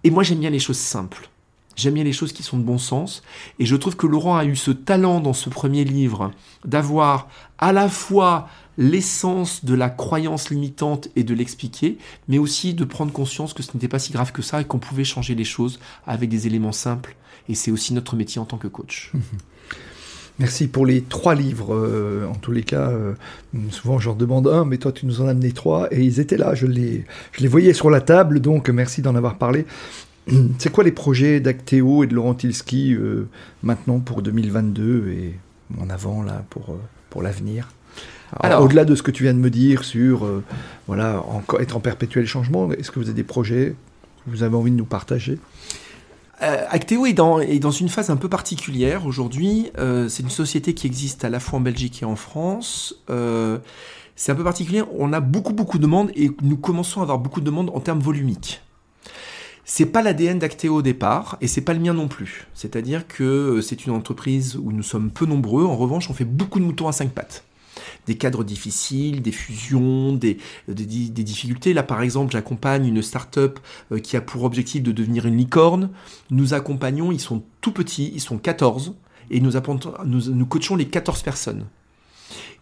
[0.03, 1.29] Et moi j'aime bien les choses simples.
[1.77, 3.21] J'aime bien les choses qui sont de bon sens.
[3.59, 6.31] Et je trouve que Laurent a eu ce talent dans ce premier livre
[6.65, 8.49] d'avoir à la fois
[8.79, 11.97] l'essence de la croyance limitante et de l'expliquer,
[12.27, 14.79] mais aussi de prendre conscience que ce n'était pas si grave que ça et qu'on
[14.79, 17.15] pouvait changer les choses avec des éléments simples.
[17.47, 19.11] Et c'est aussi notre métier en tant que coach.
[20.39, 21.73] Merci pour les trois livres.
[21.73, 23.13] euh, en tous les cas, euh,
[23.71, 26.19] souvent je leur demande un, mais toi tu nous en as amené trois et ils
[26.19, 26.53] étaient là.
[26.53, 29.65] Je les, je les voyais sur la table, donc merci d'en avoir parlé.
[30.59, 33.27] C'est quoi les projets d'Actéo et de Laurent Tilski euh,
[33.63, 35.33] maintenant pour 2022 et
[35.81, 36.79] en avant là pour, euh,
[37.09, 37.69] pour l'avenir?
[38.39, 40.43] Alors- Au-delà de ce que tu viens de me dire sur euh,
[40.85, 43.73] voilà, encore être en perpétuel changement, est-ce que vous avez des projets
[44.25, 45.39] que vous avez envie de nous partager?
[46.39, 49.71] Acteo est dans, est dans une phase un peu particulière aujourd'hui.
[49.79, 52.95] Euh, c'est une société qui existe à la fois en Belgique et en France.
[53.09, 53.57] Euh,
[54.15, 54.83] c'est un peu particulier.
[54.97, 57.79] On a beaucoup, beaucoup de demandes et nous commençons à avoir beaucoup de demandes en
[57.79, 58.61] termes volumiques.
[59.65, 62.47] C'est pas l'ADN d'Acteo au départ et c'est pas le mien non plus.
[62.53, 65.65] C'est-à-dire que euh, c'est une entreprise où nous sommes peu nombreux.
[65.65, 67.46] En revanche, on fait beaucoup de moutons à cinq pattes
[68.07, 70.37] des cadres difficiles, des fusions, des,
[70.67, 71.73] des, difficultés.
[71.73, 73.59] Là, par exemple, j'accompagne une start-up
[73.91, 75.89] euh, qui a pour objectif de devenir une licorne.
[76.31, 78.95] Nous accompagnons, ils sont tout petits, ils sont 14,
[79.29, 79.51] et nous,
[80.05, 81.65] nous, coachons les 14 personnes.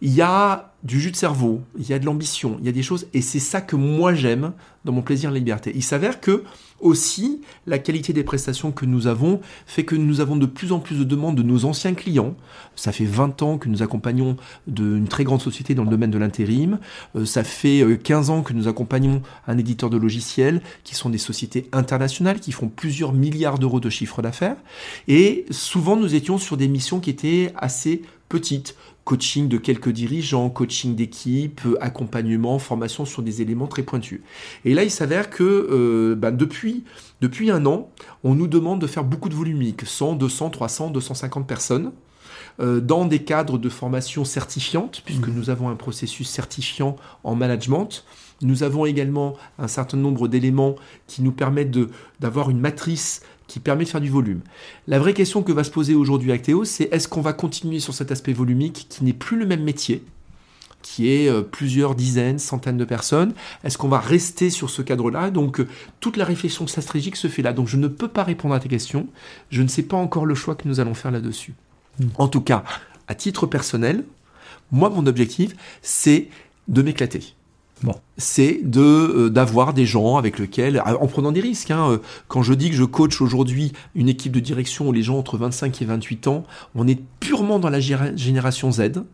[0.00, 2.72] Il y a du jus de cerveau, il y a de l'ambition, il y a
[2.72, 4.52] des choses, et c'est ça que moi j'aime
[4.84, 5.72] dans mon plaisir la liberté.
[5.74, 6.44] Il s'avère que
[6.80, 10.78] aussi la qualité des prestations que nous avons fait que nous avons de plus en
[10.78, 12.34] plus de demandes de nos anciens clients.
[12.74, 16.18] Ça fait 20 ans que nous accompagnons d'une très grande société dans le domaine de
[16.18, 16.78] l'intérim.
[17.16, 21.10] Euh, ça fait euh, 15 ans que nous accompagnons un éditeur de logiciels qui sont
[21.10, 24.56] des sociétés internationales qui font plusieurs milliards d'euros de chiffre d'affaires.
[25.08, 30.50] Et souvent nous étions sur des missions qui étaient assez petites coaching de quelques dirigeants,
[30.50, 34.20] coaching d'équipe, accompagnement, formation sur des éléments très pointus.
[34.64, 36.82] Et là, il s'avère que euh, ben, depuis,
[37.20, 37.88] depuis un an,
[38.24, 41.92] on nous demande de faire beaucoup de volumiques, 100, 200, 300, 250 personnes,
[42.58, 48.04] euh, dans des cadres de formation certifiante, puisque nous avons un processus certifiant en management.
[48.42, 50.74] Nous avons également un certain nombre d'éléments
[51.06, 54.40] qui nous permettent de- d'avoir une matrice qui permet de faire du volume.
[54.86, 57.94] La vraie question que va se poser aujourd'hui Acteo, c'est est-ce qu'on va continuer sur
[57.94, 60.02] cet aspect volumique qui n'est plus le même métier
[60.82, 63.34] qui est euh, plusieurs dizaines, centaines de personnes?
[63.64, 65.30] Est-ce qu'on va rester sur ce cadre-là?
[65.30, 65.68] Donc euh,
[66.00, 67.52] toute la réflexion stratégique se fait là.
[67.52, 69.08] Donc je ne peux pas répondre à tes questions.
[69.50, 71.54] Je ne sais pas encore le choix que nous allons faire là-dessus.
[72.18, 72.62] En tout cas,
[73.08, 74.04] à titre personnel,
[74.70, 76.28] moi mon objectif, c'est
[76.68, 77.34] de m'éclater.
[77.82, 77.94] Bon.
[78.16, 81.70] C'est de euh, d'avoir des gens avec lesquels, ah, en prenant des risques.
[81.70, 81.98] hein, euh,
[82.28, 85.36] quand je dis que je coach aujourd'hui une équipe de direction où les gens entre
[85.36, 89.04] 25 et 28 ans, on est purement dans la génération Z.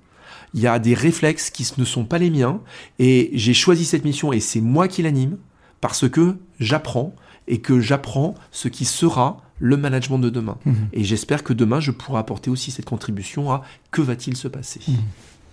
[0.55, 2.61] Il y a des réflexes qui ne sont pas les miens
[2.99, 5.39] et j'ai choisi cette mission et c'est moi qui l'anime
[5.81, 7.15] parce que j'apprends
[7.49, 10.59] et que j'apprends ce qui sera le management de demain.
[10.93, 14.81] Et j'espère que demain je pourrai apporter aussi cette contribution à que va-t-il se passer.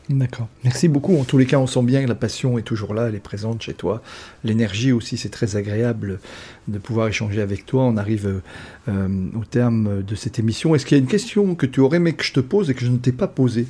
[0.10, 0.48] D'accord.
[0.64, 1.20] Merci beaucoup.
[1.20, 3.20] En tous les cas, on sent bien que la passion est toujours là, elle est
[3.20, 4.02] présente chez toi.
[4.44, 6.20] L'énergie aussi, c'est très agréable
[6.68, 7.84] de pouvoir échanger avec toi.
[7.84, 8.42] On arrive euh,
[8.88, 9.08] euh,
[9.40, 10.74] au terme de cette émission.
[10.74, 12.74] Est-ce qu'il y a une question que tu aurais aimé que je te pose et
[12.74, 13.68] que je ne t'ai pas posée?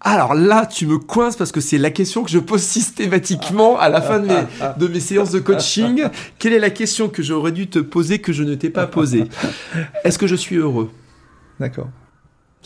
[0.00, 3.90] Alors là, tu me coinces parce que c'est la question que je pose systématiquement à
[3.90, 4.44] la fin de mes,
[4.78, 6.04] de mes séances de coaching.
[6.38, 9.24] Quelle est la question que j'aurais dû te poser que je ne t'ai pas posée?
[10.04, 10.90] Est-ce que je suis heureux?
[11.60, 11.88] D'accord.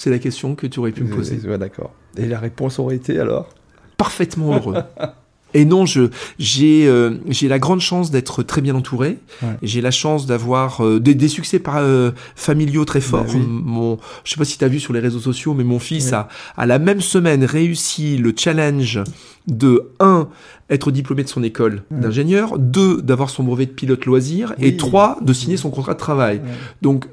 [0.00, 1.38] C'est la question que tu aurais pu me poser.
[1.46, 1.92] Ouais, d'accord.
[2.16, 3.50] Et la réponse aurait été alors?
[3.98, 4.76] Parfaitement heureux.
[5.52, 9.18] Et non, je j'ai euh, j'ai la grande chance d'être très bien entouré.
[9.42, 9.48] Ouais.
[9.62, 13.24] J'ai la chance d'avoir euh, des, des succès par, euh, familiaux très forts.
[13.24, 13.44] Bah oui.
[13.46, 16.14] Mon, je sais pas si tu as vu sur les réseaux sociaux, mais mon fils
[16.14, 19.00] a à la même semaine réussi le challenge
[19.48, 20.28] de 1
[20.70, 21.98] être diplômé de son école Ouais.
[22.00, 24.76] d'ingénieur, 2 d'avoir son brevet de pilote loisir et Oui.
[24.78, 26.40] 3 de signer son contrat de travail.
[26.80, 27.06] Donc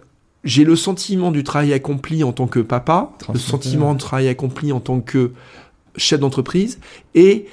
[0.48, 4.72] j'ai le sentiment du travail accompli en tant que papa, le sentiment du travail accompli
[4.72, 5.34] en tant que
[5.98, 6.80] chef d'entreprise
[7.16, 7.48] et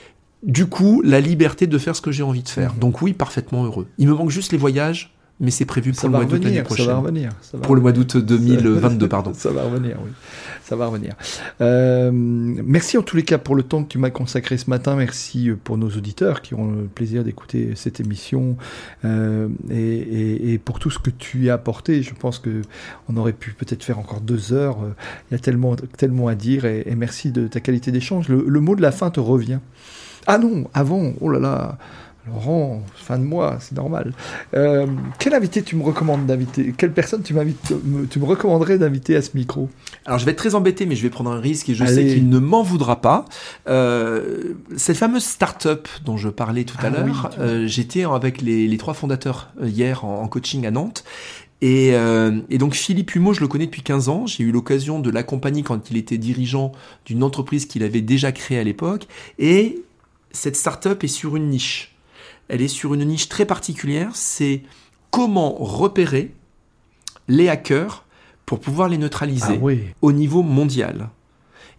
[0.45, 2.75] du coup la liberté de faire ce que j'ai envie de faire.
[2.75, 3.89] Donc oui, parfaitement heureux.
[3.99, 6.87] Il me manque juste les voyages mais c'est prévu pour le mois d'août l'année prochaine.
[6.87, 7.31] Ça va revenir.
[7.63, 9.33] pour le mois d'août 2022, pardon.
[9.35, 10.11] Ça va revenir, oui.
[10.63, 11.15] Ça va revenir.
[11.61, 14.95] Euh, merci en tous les cas pour le temps que tu m'as consacré ce matin.
[14.95, 18.57] Merci pour nos auditeurs qui ont le plaisir d'écouter cette émission
[19.05, 22.03] euh, et, pour tout ce que tu as apporté.
[22.03, 22.63] Je pense que
[23.09, 24.79] on aurait pu peut-être faire encore deux heures.
[25.31, 28.29] Il y a tellement, tellement à dire et, merci de ta qualité d'échange.
[28.29, 29.59] Le, le mot de la fin te revient.
[30.27, 31.79] Ah non, avant, oh là là.
[32.27, 34.15] Laurent, fin de mois, c'est normal.
[34.55, 34.87] Euh,
[35.19, 36.73] quel invité tu me recommandes d'inviter?
[36.77, 39.69] Quelle personne tu, me, tu me recommanderais d'inviter à ce micro?
[40.07, 42.07] Alors je vais être très embêté, mais je vais prendre un risque et je sais
[42.07, 43.27] qu'il ne m'en voudra pas.
[43.69, 48.75] Euh, cette fameuse start-up dont je parlais tout à ah l'heure, euh, j'étais avec les,
[48.79, 51.05] trois fondateurs hier en, coaching à Nantes.
[51.61, 51.95] Et,
[52.51, 54.27] et, donc Philippe Humeau, je le connais depuis 15 ans.
[54.27, 56.73] J'ai eu l'occasion de l'accompagner quand il était dirigeant
[57.07, 59.07] d'une entreprise qu'il avait déjà créée à l'époque.
[59.39, 59.83] Et
[60.33, 61.94] cette start-up est sur une niche
[62.49, 64.63] elle est sur une niche très particulière, c'est
[65.11, 66.35] comment repérer
[67.29, 68.05] les hackers
[68.47, 71.09] pour pouvoir les neutraliser ah au niveau mondial.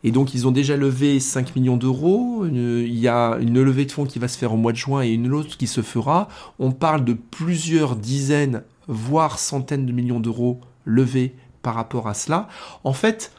[0.03, 3.91] Et donc ils ont déjà levé 5 millions d'euros, il y a une levée de
[3.91, 6.27] fonds qui va se faire au mois de juin et une autre qui se fera.
[6.59, 12.47] On parle de plusieurs dizaines, voire centaines de millions d'euros levés par rapport à cela.
[12.83, 13.31] En fait,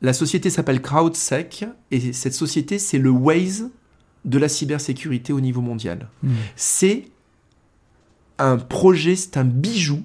[0.00, 3.70] la société s'appelle CrowdSec et cette société c'est le Waze
[4.28, 6.08] de la cybersécurité au niveau mondial.
[6.22, 6.34] Hmm.
[6.54, 7.04] C'est
[8.38, 10.02] un projet, c'est un bijou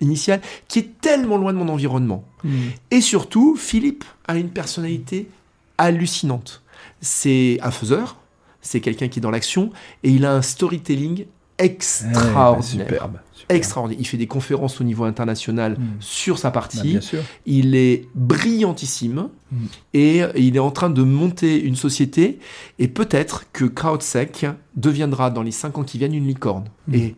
[0.00, 2.24] initial qui est tellement loin de mon environnement.
[2.44, 2.68] Hmm.
[2.90, 5.28] Et surtout, Philippe a une personnalité
[5.76, 6.62] hallucinante.
[7.00, 8.16] C'est un faiseur,
[8.62, 9.72] c'est quelqu'un qui est dans l'action,
[10.02, 11.26] et il a un storytelling
[11.60, 12.86] extraordinaire.
[12.86, 13.18] superbe.
[13.48, 14.00] Extraordinaire.
[14.00, 16.00] Il fait des conférences au niveau international hmm.
[16.00, 16.98] sur sa partie.
[17.12, 19.56] Bah, il est brillantissime hmm.
[19.94, 22.38] et il est en train de monter une société.
[22.78, 24.46] Et peut-être que CrowdSec
[24.76, 26.64] deviendra dans les 5 ans qui viennent une licorne.
[26.88, 26.94] Hmm.
[26.94, 27.16] Et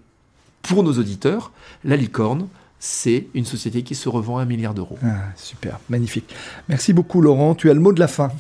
[0.63, 1.53] pour nos auditeurs,
[1.85, 4.99] la licorne, c'est une société qui se revend à un milliard d'euros.
[5.05, 6.35] Ah, super, magnifique.
[6.69, 7.55] Merci beaucoup Laurent.
[7.55, 8.33] Tu as le mot de la fin.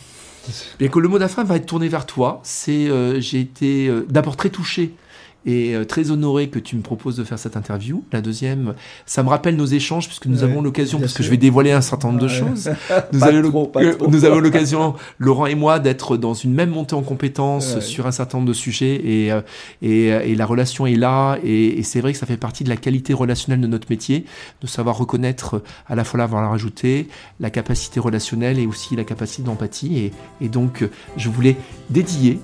[0.80, 2.40] Et que le mot de la fin va être tourné vers toi.
[2.42, 4.94] C'est, euh, j'ai été euh, d'abord très touché
[5.44, 8.04] et euh, très honoré que tu me proposes de faire cette interview.
[8.12, 8.74] La deuxième,
[9.06, 11.80] ça me rappelle nos échanges puisque nous avons l'occasion, parce que je vais dévoiler un
[11.80, 12.70] certain nombre de choses.
[13.12, 18.12] Nous, avons l'occasion, Laurent et moi, d'être dans une même montée en compétences sur un
[18.12, 19.00] certain nombre de sujets.
[19.04, 19.40] Et, euh,
[19.80, 21.38] et, euh, et la relation est là.
[21.44, 24.24] Et, et c'est vrai que ça fait partie de la qualité relationnelle de notre métier,
[24.60, 27.08] de savoir reconnaître à la fois la valeur ajoutée,
[27.40, 29.98] la capacité relationnelle et aussi la capacité d'empathie.
[29.98, 30.84] Et, et donc
[31.16, 31.56] je voulais
[31.90, 32.38] dédier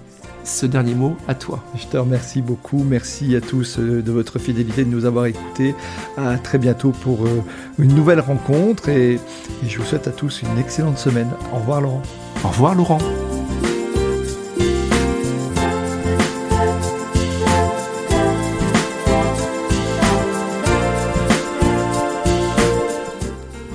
[0.48, 1.62] ce dernier mot à toi.
[1.74, 2.82] Je te remercie beaucoup.
[2.82, 5.74] Merci à tous euh, de votre fidélité, de nous avoir écoutés.
[6.16, 7.42] À très bientôt pour euh,
[7.78, 9.20] une nouvelle rencontre et,
[9.66, 11.30] je vous souhaite à tous une excellente semaine.
[11.52, 12.02] Au revoir Laurent.
[12.44, 12.98] Au revoir Laurent.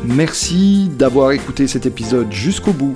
[0.05, 2.95] Merci d'avoir écouté cet épisode jusqu'au bout.